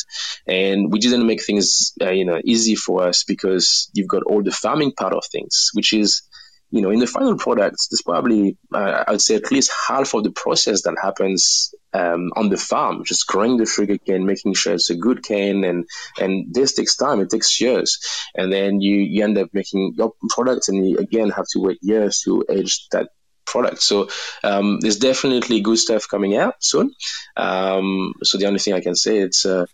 And 0.45 0.91
we 0.91 0.99
didn't 0.99 1.25
make 1.25 1.43
things, 1.43 1.93
uh, 2.01 2.11
you 2.11 2.25
know, 2.25 2.41
easy 2.43 2.75
for 2.75 3.03
us 3.03 3.23
because 3.23 3.89
you've 3.93 4.09
got 4.09 4.23
all 4.23 4.43
the 4.43 4.51
farming 4.51 4.91
part 4.91 5.13
of 5.13 5.23
things, 5.31 5.69
which 5.73 5.93
is 5.93 6.23
you 6.69 6.81
know, 6.81 6.89
in 6.89 6.99
the 6.99 7.07
final 7.07 7.37
product, 7.37 7.77
there's 7.89 8.01
probably, 8.03 8.57
uh, 8.73 9.03
I 9.07 9.11
would 9.11 9.21
say, 9.21 9.35
at 9.35 9.51
least 9.51 9.71
half 9.87 10.13
of 10.13 10.23
the 10.23 10.31
process 10.31 10.81
that 10.81 10.97
happens 11.01 11.73
um, 11.93 12.31
on 12.35 12.49
the 12.49 12.57
farm, 12.57 13.05
just 13.05 13.25
growing 13.27 13.57
the 13.57 13.65
sugar 13.65 13.97
cane, 13.97 14.25
making 14.25 14.53
sure 14.53 14.73
it's 14.73 14.89
a 14.89 14.95
good 14.95 15.23
cane, 15.23 15.63
and 15.63 15.85
and 16.19 16.53
this 16.53 16.73
takes 16.73 16.97
time. 16.97 17.21
It 17.21 17.29
takes 17.29 17.59
years, 17.61 17.99
and 18.35 18.51
then 18.51 18.81
you 18.81 18.97
you 18.97 19.23
end 19.23 19.37
up 19.37 19.49
making 19.53 19.93
your 19.95 20.13
product, 20.29 20.67
and 20.67 20.85
you 20.87 20.97
again 20.97 21.29
have 21.29 21.45
to 21.51 21.59
wait 21.59 21.79
years 21.81 22.21
to 22.25 22.43
age 22.49 22.87
that 22.91 23.09
product. 23.45 23.81
So 23.81 24.09
um, 24.43 24.79
there's 24.81 24.97
definitely 24.97 25.61
good 25.61 25.77
stuff 25.77 26.09
coming 26.09 26.35
out 26.35 26.55
soon. 26.59 26.91
Um, 27.37 28.13
so 28.23 28.37
the 28.37 28.47
only 28.47 28.59
thing 28.59 28.73
I 28.73 28.81
can 28.81 28.95
say 28.95 29.19
it's. 29.19 29.45
Uh, 29.45 29.65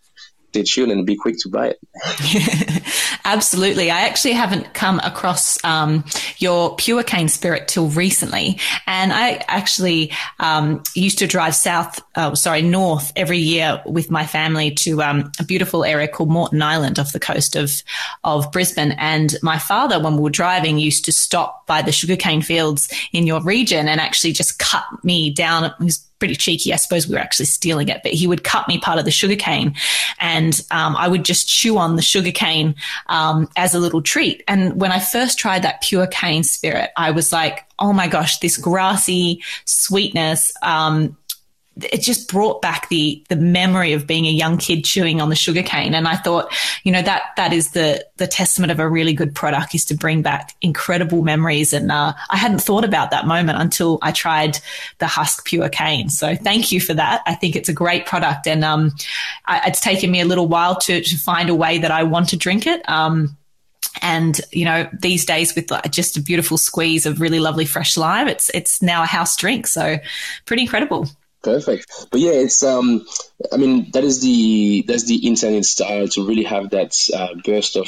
stay 0.54 0.64
tuned 0.64 0.92
and 0.92 1.06
be 1.06 1.16
quick 1.16 1.38
to 1.40 1.50
buy 1.50 1.74
it. 1.74 2.84
Absolutely. 3.26 3.90
I 3.90 4.02
actually 4.02 4.34
haven't 4.34 4.74
come 4.76 5.00
across 5.00 5.64
um, 5.64 6.06
your 6.38 6.76
pure 6.76 7.04
cane 7.04 7.28
spirit 7.28 7.68
till 7.68 7.88
recently. 7.88 8.60
And 8.86 9.12
I 9.12 9.44
actually 9.48 10.12
um, 10.40 10.84
used 10.94 11.18
to 11.20 11.28
drive 11.28 11.56
south, 11.56 12.00
oh, 12.16 12.36
sorry, 12.36 12.62
north 12.62 13.12
every 13.16 13.40
year 13.40 13.82
with 13.86 14.12
my 14.12 14.28
family 14.28 14.72
to 14.72 15.02
um, 15.02 15.32
a 15.40 15.44
beautiful 15.44 15.84
area 15.84 16.08
called 16.08 16.30
Moreton 16.30 16.62
Island 16.62 17.00
off 17.00 17.14
the 17.14 17.20
coast 17.20 17.56
of, 17.56 17.82
of 18.24 18.52
Brisbane. 18.52 18.92
And 18.92 19.36
my 19.42 19.58
father, 19.58 20.00
when 20.00 20.16
we 20.16 20.22
were 20.22 20.30
driving, 20.30 20.78
used 20.78 21.06
to 21.06 21.12
stop 21.12 21.66
by 21.66 21.82
the 21.82 21.92
sugarcane 21.92 22.44
fields 22.44 22.94
in 23.12 23.26
your 23.26 23.42
region 23.42 23.88
and 23.88 24.00
actually 24.00 24.34
just 24.34 24.60
cut 24.60 24.86
me 25.04 25.32
down. 25.32 25.74
He 25.80 25.86
was 25.86 26.08
pretty 26.24 26.36
cheeky. 26.38 26.72
I 26.72 26.78
suppose 26.78 27.06
we 27.06 27.16
were 27.16 27.20
actually 27.20 27.48
stealing 27.48 27.90
it, 27.90 28.00
but 28.02 28.14
he 28.14 28.28
would 28.28 28.46
cut 28.46 28.66
me 28.70 28.78
part 28.78 28.98
of 28.98 29.04
the 29.04 29.12
sugar 29.12 29.36
cane 29.36 29.76
and 30.22 30.62
um, 30.72 30.96
I 30.96 31.10
would 31.10 31.26
just 31.26 31.50
chew 31.50 31.78
on 31.78 31.98
the 31.98 32.02
sugar 32.02 32.32
cane 32.32 32.76
um, 33.08 33.50
as 33.58 33.76
a 33.76 33.80
little 33.80 34.02
treat. 34.02 34.42
And 34.48 34.80
when 34.80 34.94
I 34.94 35.00
first 35.00 35.38
tried 35.38 35.64
that 35.64 35.82
pure 35.82 36.08
cane 36.08 36.44
spirit, 36.44 36.92
I 36.96 37.12
was 37.12 37.34
like, 37.34 37.66
oh 37.78 37.92
my 37.92 38.08
gosh, 38.08 38.40
this 38.40 38.56
grassy 38.56 39.44
sweetness, 39.66 40.54
um, 40.62 41.18
it 41.82 42.02
just 42.02 42.30
brought 42.30 42.62
back 42.62 42.90
the 42.90 43.24
the 43.30 43.36
memory 43.36 43.94
of 43.94 44.06
being 44.06 44.26
a 44.26 44.32
young 44.32 44.58
kid 44.58 44.86
chewing 44.86 45.20
on 45.22 45.30
the 45.30 45.36
sugar 45.36 45.64
cane. 45.64 45.96
And 45.96 46.08
i 46.08 46.16
thought 46.16 46.54
you 46.84 46.92
know 46.92 47.02
that 47.02 47.24
that 47.36 47.52
is 47.52 47.72
the 47.72 48.06
the 48.18 48.28
testament 48.28 48.72
of 48.72 48.80
a 48.80 48.88
really 48.88 49.14
good 49.14 49.34
product 49.34 49.74
is 49.74 49.86
to 49.86 49.96
bring 49.96 50.22
back 50.22 50.56
incredible 50.62 51.24
memories. 51.24 51.74
And 51.74 51.92
uh, 51.92 52.14
i 52.30 52.38
hadn't 52.38 52.62
thought 52.62 52.86
about 52.86 53.12
that 53.12 53.26
moment 53.26 53.60
until 53.60 53.98
i 54.02 54.12
tried 54.12 54.60
the 55.00 55.08
husk 55.08 55.46
pure 55.46 55.70
cane. 55.70 56.10
So 56.10 56.36
thank 56.36 56.72
you 56.72 56.80
for 56.80 56.94
that. 56.94 57.24
I 57.26 57.36
think 57.36 57.56
it's 57.56 57.70
a 57.70 57.74
great 57.74 58.06
product. 58.06 58.48
And 58.48 58.64
um, 58.64 58.92
I, 59.46 59.68
it's 59.68 59.80
taken 59.80 60.12
me 60.12 60.22
a 60.22 60.26
little 60.26 60.48
while 60.48 60.76
to, 60.82 61.02
to 61.02 61.18
find 61.18 61.50
a 61.50 61.56
way 61.56 61.80
that 61.80 61.92
i 61.92 62.04
want 62.04 62.30
to 62.30 62.38
drink 62.38 62.68
it. 62.68 62.88
Um, 62.88 63.36
and 64.02 64.42
you 64.52 64.66
know 64.66 64.90
these 64.92 65.26
days 65.26 65.56
with 65.56 65.70
just 65.92 66.18
a 66.18 66.22
beautiful 66.22 66.58
squeeze 66.58 67.06
of 67.06 67.22
really 67.22 67.40
lovely 67.40 67.66
fresh 67.66 67.96
lime 67.96 68.28
it's 68.28 68.50
it's 68.54 68.82
now 68.82 69.04
a 69.04 69.06
house 69.08 69.36
drink. 69.36 69.66
So 69.68 69.98
pretty 70.46 70.64
incredible 70.64 71.08
Perfect. 71.44 72.08
But 72.10 72.22
yeah, 72.22 72.32
it's 72.32 72.64
um, 72.64 73.06
I 73.52 73.58
mean 73.58 73.92
that 73.92 74.06
is 74.06 74.22
the 74.22 74.86
that's 74.88 75.04
the 75.04 75.28
intended 75.28 75.66
style 75.66 76.08
to 76.08 76.26
really 76.26 76.46
have 76.46 76.70
that 76.70 76.98
uh, 77.14 77.36
burst 77.44 77.76
of 77.76 77.88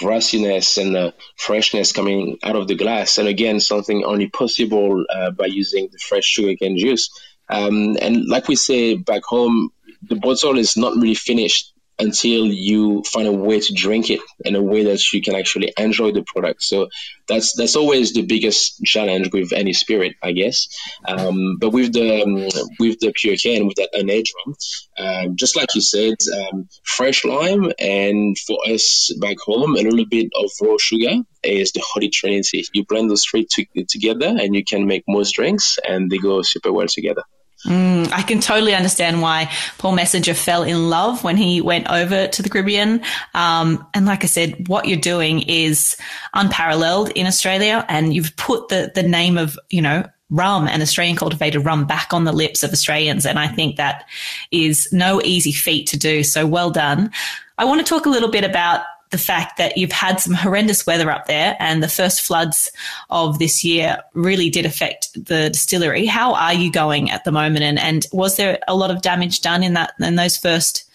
grassiness 0.00 0.78
and 0.80 0.96
uh, 0.96 1.12
freshness 1.36 1.92
coming 1.92 2.38
out 2.42 2.56
of 2.56 2.66
the 2.66 2.76
glass, 2.76 3.18
and 3.18 3.28
again 3.28 3.60
something 3.60 4.04
only 4.04 4.28
possible 4.28 5.04
uh, 5.14 5.30
by 5.32 5.44
using 5.44 5.90
the 5.92 5.98
fresh 5.98 6.24
sugarcane 6.24 6.78
juice. 6.78 7.10
Um, 7.50 7.98
and 8.00 8.26
like 8.26 8.48
we 8.48 8.56
say 8.56 8.96
back 8.96 9.22
home, 9.24 9.70
the 10.00 10.16
bottle 10.16 10.56
is 10.56 10.74
not 10.78 10.94
really 10.96 11.14
finished 11.14 11.73
until 11.98 12.46
you 12.46 13.02
find 13.04 13.28
a 13.28 13.32
way 13.32 13.60
to 13.60 13.74
drink 13.74 14.10
it 14.10 14.20
in 14.44 14.54
a 14.54 14.62
way 14.62 14.84
that 14.84 15.12
you 15.12 15.22
can 15.22 15.34
actually 15.34 15.72
enjoy 15.78 16.12
the 16.12 16.24
product. 16.26 16.62
So 16.62 16.88
that's 17.28 17.54
that's 17.54 17.76
always 17.76 18.12
the 18.12 18.22
biggest 18.22 18.82
challenge 18.84 19.30
with 19.32 19.52
any 19.52 19.72
spirit, 19.72 20.14
I 20.22 20.32
guess. 20.32 20.68
Um, 21.06 21.56
but 21.58 21.70
with 21.70 21.92
the 21.92 22.22
um, 22.22 22.34
with 22.78 23.00
the 23.00 23.12
pure 23.14 23.36
cane, 23.36 23.66
with 23.66 23.76
that 23.76 23.90
one, 23.94 24.54
um, 24.98 25.36
just 25.36 25.56
like 25.56 25.74
you 25.74 25.80
said, 25.80 26.14
um, 26.36 26.68
fresh 26.84 27.24
lime, 27.24 27.72
and 27.78 28.36
for 28.38 28.58
us 28.68 29.12
back 29.20 29.36
home, 29.38 29.76
a 29.76 29.82
little 29.82 30.06
bit 30.06 30.30
of 30.34 30.50
raw 30.60 30.76
sugar 30.78 31.22
is 31.42 31.72
the 31.72 31.82
holy 31.92 32.08
trinity. 32.08 32.64
You 32.72 32.84
blend 32.84 33.10
those 33.10 33.24
three 33.24 33.46
to- 33.52 33.84
together, 33.88 34.34
and 34.38 34.54
you 34.54 34.64
can 34.64 34.86
make 34.86 35.04
most 35.06 35.32
drinks, 35.34 35.78
and 35.88 36.10
they 36.10 36.18
go 36.18 36.42
super 36.42 36.72
well 36.72 36.88
together. 36.88 37.22
Mm, 37.64 38.12
I 38.12 38.22
can 38.22 38.40
totally 38.40 38.74
understand 38.74 39.22
why 39.22 39.50
Paul 39.78 39.92
Messenger 39.92 40.34
fell 40.34 40.62
in 40.62 40.90
love 40.90 41.24
when 41.24 41.36
he 41.38 41.62
went 41.62 41.90
over 41.90 42.26
to 42.26 42.42
the 42.42 42.50
Caribbean. 42.50 43.00
Um, 43.32 43.86
and 43.94 44.04
like 44.04 44.22
I 44.22 44.26
said, 44.26 44.68
what 44.68 44.86
you're 44.86 44.98
doing 44.98 45.42
is 45.42 45.96
unparalleled 46.34 47.10
in 47.10 47.26
Australia, 47.26 47.84
and 47.88 48.14
you've 48.14 48.36
put 48.36 48.68
the 48.68 48.92
the 48.94 49.02
name 49.02 49.38
of 49.38 49.58
you 49.70 49.80
know 49.80 50.04
rum 50.30 50.66
and 50.68 50.82
Australian 50.82 51.16
cultivated 51.16 51.60
rum 51.60 51.86
back 51.86 52.12
on 52.12 52.24
the 52.24 52.32
lips 52.32 52.62
of 52.62 52.70
Australians, 52.70 53.24
and 53.24 53.38
I 53.38 53.48
think 53.48 53.76
that 53.76 54.04
is 54.50 54.92
no 54.92 55.22
easy 55.22 55.52
feat 55.52 55.86
to 55.88 55.98
do. 55.98 56.22
So 56.22 56.46
well 56.46 56.70
done. 56.70 57.10
I 57.56 57.64
want 57.64 57.84
to 57.84 57.88
talk 57.88 58.04
a 58.04 58.10
little 58.10 58.30
bit 58.30 58.44
about 58.44 58.84
the 59.14 59.18
fact 59.18 59.58
that 59.58 59.76
you've 59.76 59.92
had 59.92 60.18
some 60.18 60.34
horrendous 60.34 60.84
weather 60.84 61.08
up 61.08 61.26
there 61.26 61.56
and 61.60 61.80
the 61.80 61.88
first 61.88 62.20
floods 62.20 62.68
of 63.10 63.38
this 63.38 63.62
year 63.62 63.98
really 64.12 64.50
did 64.50 64.66
affect 64.66 65.14
the 65.14 65.50
distillery. 65.50 66.04
How 66.04 66.34
are 66.34 66.52
you 66.52 66.68
going 66.68 67.12
at 67.12 67.22
the 67.22 67.30
moment? 67.30 67.62
And, 67.62 67.78
and 67.78 68.04
was 68.10 68.36
there 68.36 68.58
a 68.66 68.74
lot 68.74 68.90
of 68.90 69.02
damage 69.02 69.40
done 69.40 69.62
in 69.62 69.74
that 69.74 69.92
in 70.00 70.16
those 70.16 70.36
first 70.36 70.90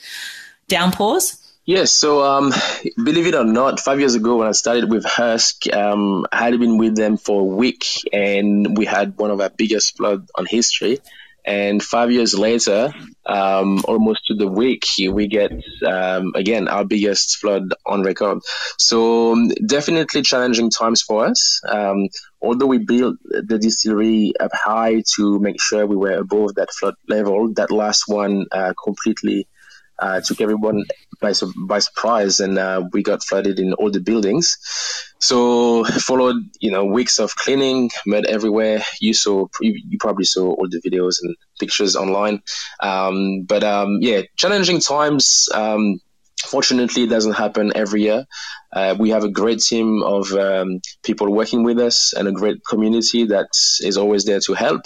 downpours? 0.68 1.38
Yes, 1.64 1.92
so 1.92 2.22
um, 2.22 2.52
believe 3.02 3.26
it 3.26 3.36
or 3.36 3.46
not, 3.46 3.80
five 3.80 4.00
years 4.00 4.16
ago 4.16 4.36
when 4.36 4.50
I 4.50 4.52
started 4.52 4.92
with 4.92 5.06
Husk, 5.06 5.74
um, 5.74 6.26
I 6.30 6.44
had 6.44 6.60
been 6.60 6.78
with 6.78 6.98
them 6.98 7.16
for 7.16 7.40
a 7.40 7.46
week 7.46 7.86
and 8.12 8.78
we 8.78 8.86
had 8.86 9.18
one 9.18 9.32
of 9.32 9.40
our 9.40 9.50
biggest 9.50 9.96
floods 9.96 10.30
on 10.36 10.46
history. 10.46 11.00
And 11.50 11.82
five 11.82 12.12
years 12.12 12.38
later, 12.38 12.94
um, 13.26 13.82
almost 13.86 14.22
to 14.28 14.36
the 14.36 14.48
week, 14.48 14.84
we 15.12 15.28
get 15.28 15.52
um, 15.84 16.34
again 16.36 16.68
our 16.68 16.86
biggest 16.86 17.38
flood 17.38 17.74
on 17.88 18.04
record. 18.04 18.38
So 18.78 19.32
um, 19.32 19.48
definitely 19.66 20.22
challenging 20.22 20.70
times 20.70 21.02
for 21.02 21.26
us. 21.26 21.60
Um, 21.68 22.10
although 22.40 22.68
we 22.68 22.78
built 22.78 23.16
the 23.24 23.58
distillery 23.58 24.34
up 24.40 24.52
high 24.54 25.02
to 25.16 25.40
make 25.40 25.60
sure 25.60 25.88
we 25.88 25.96
were 25.96 26.20
above 26.20 26.54
that 26.54 26.72
flood 26.72 26.94
level, 27.08 27.52
that 27.56 27.72
last 27.72 28.04
one 28.06 28.46
uh, 28.52 28.74
completely 28.84 29.48
uh, 30.02 30.22
took 30.22 30.42
everyone 30.42 30.84
by, 31.22 31.34
by 31.68 31.80
surprise, 31.80 32.40
and 32.40 32.58
uh, 32.58 32.84
we 32.94 33.04
got 33.04 33.24
flooded 33.24 33.60
in 33.60 33.74
all 33.74 33.92
the 33.92 34.00
buildings. 34.00 34.58
So 35.20 35.84
followed, 35.84 36.38
you 36.60 36.72
know, 36.72 36.86
weeks 36.86 37.20
of 37.20 37.36
cleaning, 37.36 37.90
mud 38.06 38.26
everywhere. 38.26 38.82
You 39.02 39.14
saw, 39.14 39.48
you, 39.62 39.98
probably 40.00 40.26
saw 40.26 40.48
all 40.48 40.68
the 40.70 40.82
videos 40.82 41.18
and 41.22 41.36
pictures 41.60 41.96
online. 41.96 42.42
Um, 42.82 43.44
but 43.44 43.64
um, 43.64 43.98
yeah, 44.02 44.22
challenging 44.38 44.80
times. 44.80 45.50
Um, 45.54 46.00
Fortunately, 46.45 47.04
it 47.04 47.10
doesn't 47.10 47.34
happen 47.34 47.73
every 47.75 48.04
year. 48.04 48.25
Uh, 48.71 48.95
we 48.97 49.10
have 49.10 49.23
a 49.23 49.30
great 49.30 49.60
team 49.60 50.04
of 50.04 50.32
um, 50.34 50.80
people 51.04 51.30
working 51.32 51.63
with 51.63 51.80
us 51.80 52.13
and 52.13 52.28
a 52.28 52.32
great 52.32 52.63
community 52.63 53.25
that 53.25 53.47
is 53.82 53.97
always 53.97 54.25
there 54.25 54.39
to 54.39 54.54
help. 54.54 54.82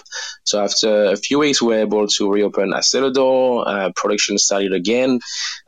So 0.45 0.63
after 0.63 1.05
a 1.05 1.15
few 1.15 1.39
weeks, 1.39 1.61
we 1.61 1.67
were 1.67 1.81
able 1.81 2.07
to 2.07 2.31
reopen 2.31 2.73
a 2.73 2.81
cellar 2.81 3.11
door. 3.11 3.67
Uh, 3.67 3.91
production 3.95 4.37
started 4.37 4.73
again. 4.73 5.19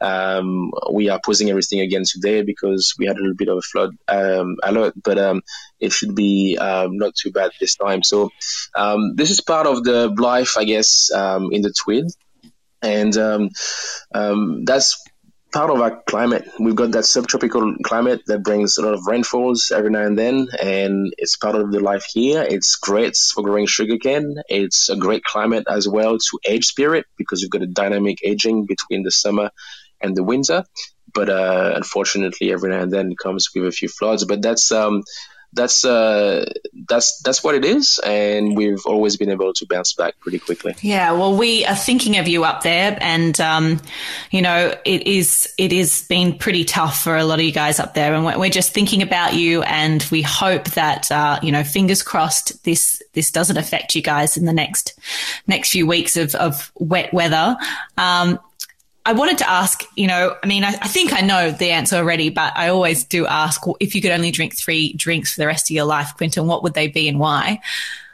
Um, 0.02 0.72
we 0.92 1.10
are 1.10 1.20
pausing 1.24 1.50
everything 1.50 1.82
again 1.82 2.04
today 2.10 2.42
because 2.42 2.96
we 2.98 3.06
had 3.06 3.18
a 3.18 3.20
little 3.20 3.36
bit 3.36 3.50
of 3.50 3.58
a 3.58 3.62
flood 3.62 3.92
um, 4.08 4.56
alert, 4.64 4.94
but 5.04 5.20
um, 5.20 5.42
it 5.80 5.92
should 5.92 6.16
be 6.16 6.58
um, 6.58 6.98
not 6.98 7.16
too 7.16 7.32
bad 7.32 7.52
this 7.60 7.76
time. 7.76 8.02
So 8.02 8.32
um, 8.76 9.16
this 9.16 9.30
is 9.30 9.42
part 9.42 9.68
of 9.68 9.84
the 9.84 10.08
life, 10.08 10.58
I 10.58 10.64
guess, 10.64 11.12
in 11.14 11.62
the 11.62 11.74
Tweed. 11.78 12.06
And 12.82 13.14
that's 14.66 15.05
part 15.56 15.72
of 15.72 15.80
our 15.80 16.04
climate. 16.06 16.46
We've 16.60 16.76
got 16.76 16.92
that 16.92 17.06
subtropical 17.06 17.76
climate 17.82 18.24
that 18.28 18.44
brings 18.44 18.78
a 18.78 18.82
lot 18.82 18.94
of 18.94 19.08
rainfalls 19.08 19.72
every 19.74 19.90
now 19.90 20.06
and 20.06 20.20
then, 20.20 20.50
and 20.62 21.14
it's 21.18 21.38
part 21.38 21.56
of 21.56 21.72
the 21.72 21.80
life 21.80 22.06
here. 22.12 22.42
It's 22.42 22.76
great 22.76 23.16
for 23.16 23.42
growing 23.42 23.66
sugarcane. 23.66 24.36
It's 24.50 24.90
a 24.90 24.98
great 24.98 25.24
climate 25.24 25.66
as 25.70 25.88
well 25.88 26.18
to 26.18 26.40
age 26.46 26.66
spirit 26.66 27.06
because 27.18 27.42
you've 27.42 27.52
got 27.52 27.62
a 27.62 27.68
dynamic 27.68 28.18
aging 28.22 28.66
between 28.66 29.04
the 29.04 29.12
summer 29.12 29.50
and 30.02 30.14
the 30.14 30.26
winter. 30.26 30.66
But 31.14 31.30
uh, 31.30 31.72
unfortunately, 31.74 32.52
every 32.52 32.72
now 32.72 32.82
and 32.82 32.92
then 32.92 33.14
it 33.14 33.18
comes 33.18 33.48
with 33.56 33.66
a 33.66 33.72
few 33.72 33.88
floods. 33.88 34.26
But 34.26 34.42
that's 34.42 34.74
um, 34.74 35.04
that's 35.56 35.86
uh, 35.86 36.46
that's 36.88 37.20
that's 37.22 37.44
what 37.44 37.56
it 37.56 37.66
is, 37.66 38.00
and 38.06 38.56
we've 38.56 38.86
always 38.86 39.18
been 39.18 39.30
able 39.30 39.54
to 39.54 39.66
bounce 39.66 39.94
back 39.94 40.20
pretty 40.20 40.40
quickly. 40.40 40.76
Yeah, 40.82 41.14
well, 41.14 41.36
we 41.36 41.66
are 41.66 41.76
thinking 41.76 42.18
of 42.18 42.28
you 42.28 42.44
up 42.44 42.62
there, 42.62 42.98
and 43.02 43.40
um, 43.40 43.82
you 44.32 44.42
know, 44.42 44.74
it 44.86 45.08
is 45.08 45.52
it 45.58 45.74
is 45.74 46.06
been 46.08 46.38
pretty 46.38 46.66
tough 46.66 47.02
for 47.02 47.16
a 47.16 47.24
lot 47.24 47.40
of 47.40 47.46
you 47.46 47.52
guys 47.52 47.80
up 47.80 47.94
there, 47.94 48.14
and 48.14 48.26
we're 48.26 48.50
just 48.50 48.74
thinking 48.74 49.02
about 49.02 49.34
you, 49.34 49.64
and 49.64 50.06
we 50.12 50.22
hope 50.22 50.66
that 50.72 51.12
uh, 51.12 51.40
you 51.42 51.52
know, 51.52 51.64
fingers 51.64 52.04
crossed, 52.04 52.64
this 52.64 53.02
this 53.14 53.32
doesn't 53.32 53.58
affect 53.58 53.96
you 53.96 54.02
guys 54.02 54.38
in 54.38 54.46
the 54.46 54.54
next 54.54 55.00
next 55.48 55.72
few 55.72 55.88
weeks 55.88 56.18
of 56.18 56.36
of 56.36 56.72
wet 56.76 57.14
weather. 57.14 57.58
Um, 57.98 58.40
I 59.06 59.14
wanted 59.14 59.38
to 59.40 59.50
ask, 59.50 59.84
you 59.96 60.08
know, 60.08 60.36
I 60.44 60.48
mean, 60.48 60.64
I, 60.64 60.70
I, 60.70 60.88
think 60.88 61.14
I 61.14 61.22
know 61.22 61.52
the 61.52 61.70
answer 61.70 61.98
already, 61.98 62.30
but 62.30 62.54
I 62.58 62.70
always 62.70 63.04
do 63.04 63.28
ask 63.28 63.62
if 63.80 63.94
you 63.94 64.02
could 64.02 64.12
only 64.12 64.32
drink 64.32 64.56
three 64.56 64.94
drinks 64.94 65.36
for 65.36 65.42
the 65.42 65.48
rest 65.48 65.70
of 65.70 65.76
your 65.76 65.86
life, 65.86 66.14
Quentin, 66.18 66.48
what 66.48 66.64
would 66.64 66.74
they 66.74 66.88
be 66.88 67.08
and 67.08 67.20
why? 67.20 67.62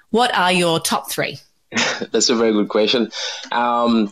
What 0.09 0.35
are 0.37 0.51
your 0.51 0.81
top 0.81 1.09
three? 1.09 1.39
That's 2.11 2.29
a 2.29 2.35
very 2.35 2.51
good 2.51 2.67
question. 2.67 3.09
Um, 3.53 4.11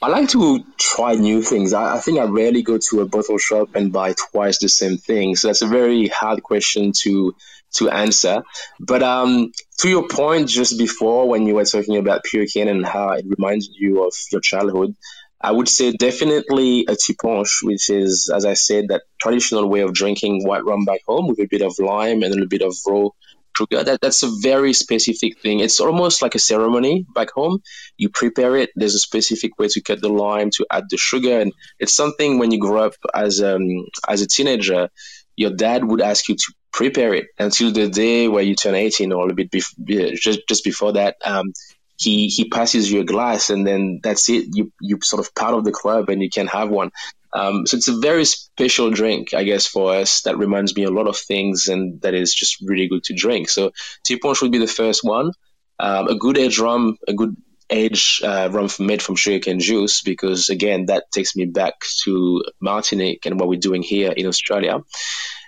I 0.00 0.08
like 0.08 0.30
to 0.30 0.64
try 0.78 1.14
new 1.14 1.42
things. 1.42 1.74
I, 1.74 1.96
I, 1.96 1.98
think 1.98 2.18
I 2.18 2.24
rarely 2.24 2.62
go 2.62 2.78
to 2.78 3.00
a 3.00 3.06
bottle 3.06 3.38
shop 3.38 3.74
and 3.74 3.92
buy 3.92 4.14
twice 4.14 4.58
the 4.58 4.68
same 4.68 4.98
thing. 4.98 5.36
So 5.36 5.48
that's 5.48 5.62
a 5.62 5.66
very 5.66 6.08
hard 6.08 6.42
question 6.42 6.92
to 7.02 7.34
to 7.74 7.90
answer. 7.90 8.42
But 8.78 9.02
um, 9.02 9.52
to 9.78 9.88
your 9.88 10.06
point 10.06 10.48
just 10.48 10.78
before 10.78 11.28
when 11.28 11.46
you 11.46 11.54
were 11.54 11.64
talking 11.64 11.96
about 11.96 12.24
Purecane 12.24 12.70
and 12.70 12.86
how 12.86 13.10
it 13.10 13.24
reminds 13.26 13.68
you 13.68 14.04
of 14.04 14.14
your 14.30 14.40
childhood, 14.40 14.94
I 15.40 15.52
would 15.52 15.68
say 15.68 15.92
definitely 15.92 16.86
a 16.88 16.96
ti' 16.96 17.14
punch, 17.14 17.60
which 17.62 17.90
is, 17.90 18.30
as 18.34 18.44
I 18.46 18.54
said, 18.54 18.86
that 18.88 19.02
traditional 19.20 19.68
way 19.68 19.80
of 19.80 19.92
drinking 19.92 20.44
white 20.46 20.64
rum 20.64 20.84
back 20.84 21.00
home 21.06 21.28
with 21.28 21.38
a 21.40 21.46
bit 21.46 21.62
of 21.62 21.78
lime 21.78 22.22
and 22.22 22.32
a 22.32 22.36
little 22.36 22.48
bit 22.48 22.62
of 22.62 22.74
raw 22.86 23.08
sugar. 23.56 23.82
That, 23.82 24.00
that's 24.00 24.22
a 24.22 24.30
very 24.40 24.72
specific 24.72 25.40
thing. 25.40 25.60
It's 25.60 25.80
almost 25.80 26.22
like 26.22 26.34
a 26.34 26.38
ceremony 26.38 27.06
back 27.14 27.30
home. 27.30 27.62
You 27.96 28.08
prepare 28.08 28.56
it. 28.56 28.70
There's 28.76 28.94
a 28.94 28.98
specific 28.98 29.58
way 29.58 29.68
to 29.68 29.80
cut 29.80 30.00
the 30.00 30.08
lime, 30.08 30.50
to 30.56 30.66
add 30.70 30.84
the 30.90 30.96
sugar, 30.96 31.40
and 31.40 31.52
it's 31.78 31.94
something 31.94 32.38
when 32.38 32.50
you 32.50 32.60
grow 32.60 32.86
up 32.86 32.94
as 33.14 33.42
um, 33.42 33.86
as 34.08 34.22
a 34.22 34.26
teenager, 34.26 34.88
your 35.36 35.50
dad 35.50 35.84
would 35.84 36.00
ask 36.00 36.28
you 36.28 36.36
to 36.36 36.52
prepare 36.72 37.14
it 37.14 37.26
until 37.38 37.72
the 37.72 37.88
day 37.88 38.28
where 38.28 38.42
you 38.42 38.54
turn 38.54 38.74
18 38.74 39.12
or 39.12 39.16
a 39.16 39.22
little 39.22 39.36
bit 39.36 39.50
bef- 39.50 40.16
just 40.16 40.40
just 40.48 40.64
before 40.64 40.92
that. 40.92 41.16
Um, 41.24 41.52
he 41.98 42.28
he 42.28 42.48
passes 42.48 42.90
you 42.90 43.00
a 43.00 43.04
glass 43.04 43.50
and 43.50 43.66
then 43.66 44.00
that's 44.02 44.28
it. 44.28 44.46
You 44.52 44.72
you 44.80 44.98
sort 45.02 45.24
of 45.24 45.34
part 45.34 45.54
of 45.54 45.64
the 45.64 45.72
club 45.72 46.08
and 46.08 46.22
you 46.22 46.30
can 46.30 46.46
have 46.46 46.68
one. 46.68 46.90
Um, 47.32 47.66
so 47.66 47.76
it's 47.76 47.88
a 47.88 47.98
very 47.98 48.24
special 48.24 48.90
drink 48.90 49.34
i 49.34 49.42
guess 49.44 49.66
for 49.66 49.94
us. 49.94 50.22
That 50.22 50.38
reminds 50.38 50.74
me 50.74 50.84
a 50.84 50.90
lot 50.90 51.06
of 51.06 51.16
things 51.16 51.68
and 51.68 52.00
that 52.02 52.14
is 52.14 52.34
just 52.34 52.58
really 52.62 52.88
good 52.88 53.04
to 53.04 53.14
drink. 53.14 53.48
So 53.48 53.72
ti' 54.04 54.18
punch 54.18 54.42
would 54.42 54.52
be 54.52 54.58
the 54.58 54.66
first 54.66 55.02
one. 55.02 55.32
Um, 55.78 56.08
a 56.08 56.14
good 56.14 56.38
age 56.38 56.58
rum 56.58 56.96
a 57.06 57.12
good 57.12 57.36
age 57.68 58.20
uh, 58.24 58.48
rum 58.52 58.68
made 58.78 59.02
from 59.02 59.16
sugarcane 59.16 59.60
juice 59.60 60.02
because 60.02 60.48
again 60.50 60.86
that 60.86 61.10
takes 61.12 61.34
me 61.34 61.46
back 61.46 61.74
to 62.04 62.44
martinique 62.60 63.26
and 63.26 63.38
what 63.40 63.48
we're 63.48 63.58
doing 63.58 63.82
here 63.82 64.12
in 64.12 64.26
australia 64.26 64.78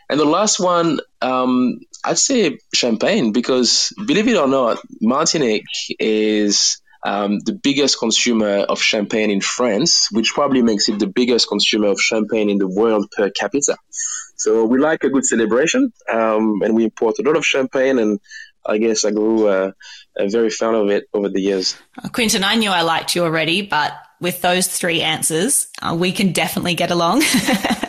and 0.09 0.19
the 0.19 0.25
last 0.25 0.59
one, 0.59 1.01
um, 1.21 1.81
I'd 2.05 2.19
say 2.19 2.59
champagne 2.73 3.33
because 3.33 3.93
believe 4.07 4.29
it 4.29 4.37
or 4.37 4.49
not, 4.49 4.79
Martinique 5.01 5.65
is 5.99 6.81
um, 7.05 7.41
the 7.41 7.53
biggest 7.53 7.99
consumer 7.99 8.59
of 8.61 8.81
champagne 8.81 9.31
in 9.31 9.41
France, 9.41 10.09
which 10.11 10.33
probably 10.33 10.63
makes 10.63 10.89
it 10.89 10.99
the 10.99 11.07
biggest 11.07 11.49
consumer 11.49 11.89
of 11.89 12.01
champagne 12.01 12.51
in 12.51 12.59
the 12.59 12.69
world 12.69 13.11
per 13.11 13.31
capita. 13.31 13.77
So 14.37 14.65
we 14.65 14.79
like 14.79 15.03
a 15.05 15.11
good 15.11 15.25
celebration, 15.25 15.93
um, 16.09 16.63
and 16.63 16.75
we 16.75 16.85
import 16.85 17.17
a 17.19 17.23
lot 17.23 17.37
of 17.37 17.45
champagne. 17.45 17.99
And 17.99 18.21
I 18.65 18.79
guess 18.79 19.05
I 19.05 19.11
grew 19.11 19.49
uh, 19.49 19.73
very 20.17 20.51
fan 20.51 20.75
of 20.75 20.91
it 20.91 21.09
over 21.13 21.29
the 21.29 21.41
years. 21.41 21.77
Quentin, 22.13 22.45
I 22.45 22.55
knew 22.55 22.71
I 22.71 22.83
liked 22.83 23.17
you 23.17 23.25
already, 23.25 23.63
but 23.63 23.95
with 24.21 24.41
those 24.41 24.69
three 24.69 25.03
answers, 25.03 25.69
uh, 25.83 25.97
we 25.99 26.13
can 26.13 26.33
definitely 26.33 26.75
get 26.75 26.91
along. 26.91 27.23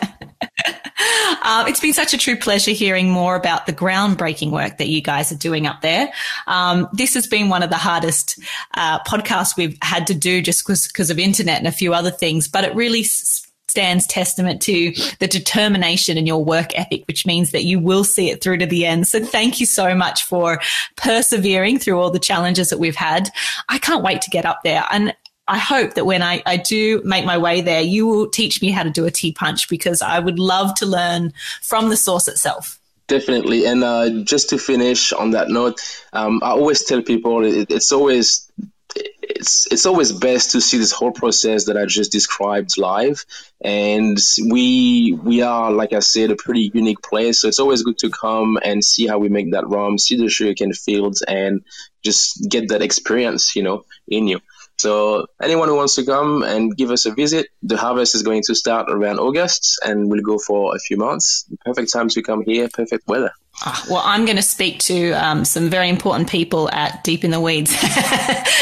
Uh, 1.50 1.64
it's 1.66 1.80
been 1.80 1.92
such 1.92 2.14
a 2.14 2.16
true 2.16 2.36
pleasure 2.36 2.70
hearing 2.70 3.10
more 3.10 3.34
about 3.34 3.66
the 3.66 3.72
groundbreaking 3.72 4.52
work 4.52 4.78
that 4.78 4.86
you 4.86 5.00
guys 5.00 5.32
are 5.32 5.36
doing 5.36 5.66
up 5.66 5.80
there. 5.80 6.12
Um, 6.46 6.88
this 6.92 7.12
has 7.14 7.26
been 7.26 7.48
one 7.48 7.64
of 7.64 7.70
the 7.70 7.76
hardest 7.76 8.38
uh, 8.74 9.00
podcasts 9.00 9.56
we've 9.56 9.76
had 9.82 10.06
to 10.06 10.14
do 10.14 10.42
just 10.42 10.64
because 10.64 11.10
of 11.10 11.18
internet 11.18 11.58
and 11.58 11.66
a 11.66 11.72
few 11.72 11.92
other 11.92 12.12
things, 12.12 12.46
but 12.46 12.62
it 12.62 12.72
really 12.76 13.02
stands 13.02 14.06
testament 14.06 14.62
to 14.62 14.92
the 15.18 15.26
determination 15.26 16.16
in 16.16 16.24
your 16.24 16.44
work 16.44 16.70
ethic, 16.78 17.02
which 17.08 17.26
means 17.26 17.50
that 17.50 17.64
you 17.64 17.80
will 17.80 18.04
see 18.04 18.30
it 18.30 18.40
through 18.40 18.58
to 18.58 18.66
the 18.66 18.86
end. 18.86 19.08
So 19.08 19.18
thank 19.18 19.58
you 19.58 19.66
so 19.66 19.92
much 19.92 20.22
for 20.22 20.60
persevering 20.96 21.80
through 21.80 21.98
all 21.98 22.10
the 22.10 22.20
challenges 22.20 22.70
that 22.70 22.78
we've 22.78 22.94
had. 22.94 23.28
I 23.68 23.78
can't 23.78 24.04
wait 24.04 24.22
to 24.22 24.30
get 24.30 24.46
up 24.46 24.60
there. 24.62 24.84
And 24.92 25.16
I 25.50 25.58
hope 25.58 25.94
that 25.94 26.06
when 26.06 26.22
I, 26.22 26.44
I 26.46 26.58
do 26.58 27.02
make 27.04 27.24
my 27.24 27.36
way 27.36 27.60
there, 27.60 27.80
you 27.80 28.06
will 28.06 28.28
teach 28.28 28.62
me 28.62 28.70
how 28.70 28.84
to 28.84 28.90
do 28.90 29.04
a 29.04 29.10
ti' 29.10 29.32
punch 29.32 29.68
because 29.68 30.00
I 30.00 30.20
would 30.20 30.38
love 30.38 30.74
to 30.76 30.86
learn 30.86 31.32
from 31.60 31.90
the 31.90 31.96
source 31.96 32.28
itself. 32.28 32.78
Definitely. 33.08 33.66
And 33.66 33.82
uh, 33.82 34.22
just 34.22 34.50
to 34.50 34.58
finish 34.58 35.12
on 35.12 35.32
that 35.32 35.48
note, 35.48 35.80
um, 36.12 36.38
I 36.44 36.50
always 36.50 36.84
tell 36.84 37.02
people 37.02 37.44
it, 37.44 37.68
it's 37.68 37.90
always 37.90 38.48
it's 38.94 39.66
it's 39.72 39.86
always 39.86 40.12
best 40.12 40.52
to 40.52 40.60
see 40.60 40.78
this 40.78 40.92
whole 40.92 41.10
process 41.10 41.64
that 41.64 41.76
I 41.76 41.84
just 41.86 42.12
described 42.12 42.78
live. 42.78 43.24
And 43.60 44.18
we 44.48 45.18
we 45.20 45.42
are, 45.42 45.72
like 45.72 45.92
I 45.92 45.98
said, 45.98 46.30
a 46.30 46.36
pretty 46.36 46.70
unique 46.72 47.02
place. 47.02 47.40
So 47.40 47.48
it's 47.48 47.58
always 47.58 47.82
good 47.82 47.98
to 47.98 48.10
come 48.10 48.56
and 48.62 48.84
see 48.84 49.08
how 49.08 49.18
we 49.18 49.28
make 49.28 49.50
that 49.50 49.66
rum, 49.66 49.98
see 49.98 50.16
the 50.16 50.28
sugarcane 50.28 50.74
fields, 50.74 51.22
and 51.22 51.64
just 52.04 52.48
get 52.48 52.68
that 52.68 52.82
experience, 52.82 53.56
you 53.56 53.64
know, 53.64 53.84
in 54.06 54.28
you. 54.28 54.40
So 54.80 55.26
anyone 55.42 55.68
who 55.68 55.76
wants 55.76 55.94
to 55.96 56.06
come 56.06 56.42
and 56.42 56.74
give 56.74 56.90
us 56.90 57.04
a 57.04 57.12
visit, 57.12 57.48
the 57.62 57.76
harvest 57.76 58.14
is 58.14 58.22
going 58.22 58.42
to 58.44 58.54
start 58.54 58.90
around 58.90 59.18
August 59.18 59.78
and 59.84 60.10
we'll 60.10 60.22
go 60.22 60.38
for 60.38 60.74
a 60.74 60.78
few 60.78 60.96
months. 60.96 61.44
Perfect 61.66 61.92
time 61.92 62.08
to 62.08 62.22
come 62.22 62.42
here, 62.42 62.66
perfect 62.72 63.06
weather. 63.06 63.30
Oh, 63.66 63.84
well, 63.90 64.02
I'm 64.02 64.24
going 64.24 64.38
to 64.38 64.42
speak 64.42 64.78
to 64.84 65.10
um, 65.12 65.44
some 65.44 65.68
very 65.68 65.90
important 65.90 66.30
people 66.30 66.70
at 66.70 67.04
Deep 67.04 67.24
in 67.24 67.30
the 67.30 67.40
Weeds 67.40 67.76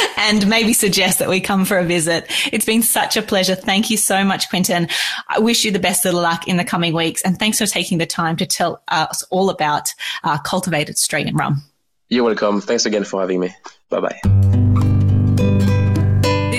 and 0.16 0.48
maybe 0.48 0.72
suggest 0.72 1.20
that 1.20 1.28
we 1.28 1.40
come 1.40 1.64
for 1.64 1.78
a 1.78 1.84
visit. 1.84 2.26
It's 2.52 2.64
been 2.64 2.82
such 2.82 3.16
a 3.16 3.22
pleasure. 3.22 3.54
Thank 3.54 3.88
you 3.90 3.96
so 3.96 4.24
much, 4.24 4.50
Quentin. 4.50 4.88
I 5.28 5.38
wish 5.38 5.64
you 5.64 5.70
the 5.70 5.78
best 5.78 6.04
of 6.04 6.14
luck 6.14 6.48
in 6.48 6.56
the 6.56 6.64
coming 6.64 6.94
weeks. 6.94 7.22
And 7.22 7.38
thanks 7.38 7.58
for 7.58 7.66
taking 7.66 7.98
the 7.98 8.06
time 8.06 8.36
to 8.38 8.46
tell 8.46 8.82
us 8.88 9.22
all 9.30 9.50
about 9.50 9.94
uh, 10.24 10.38
cultivated 10.38 10.96
Australian 10.96 11.36
rum. 11.36 11.62
You're 12.08 12.24
welcome. 12.24 12.60
Thanks 12.60 12.86
again 12.86 13.04
for 13.04 13.20
having 13.20 13.38
me. 13.38 13.54
Bye 13.90 14.00
bye. 14.00 14.97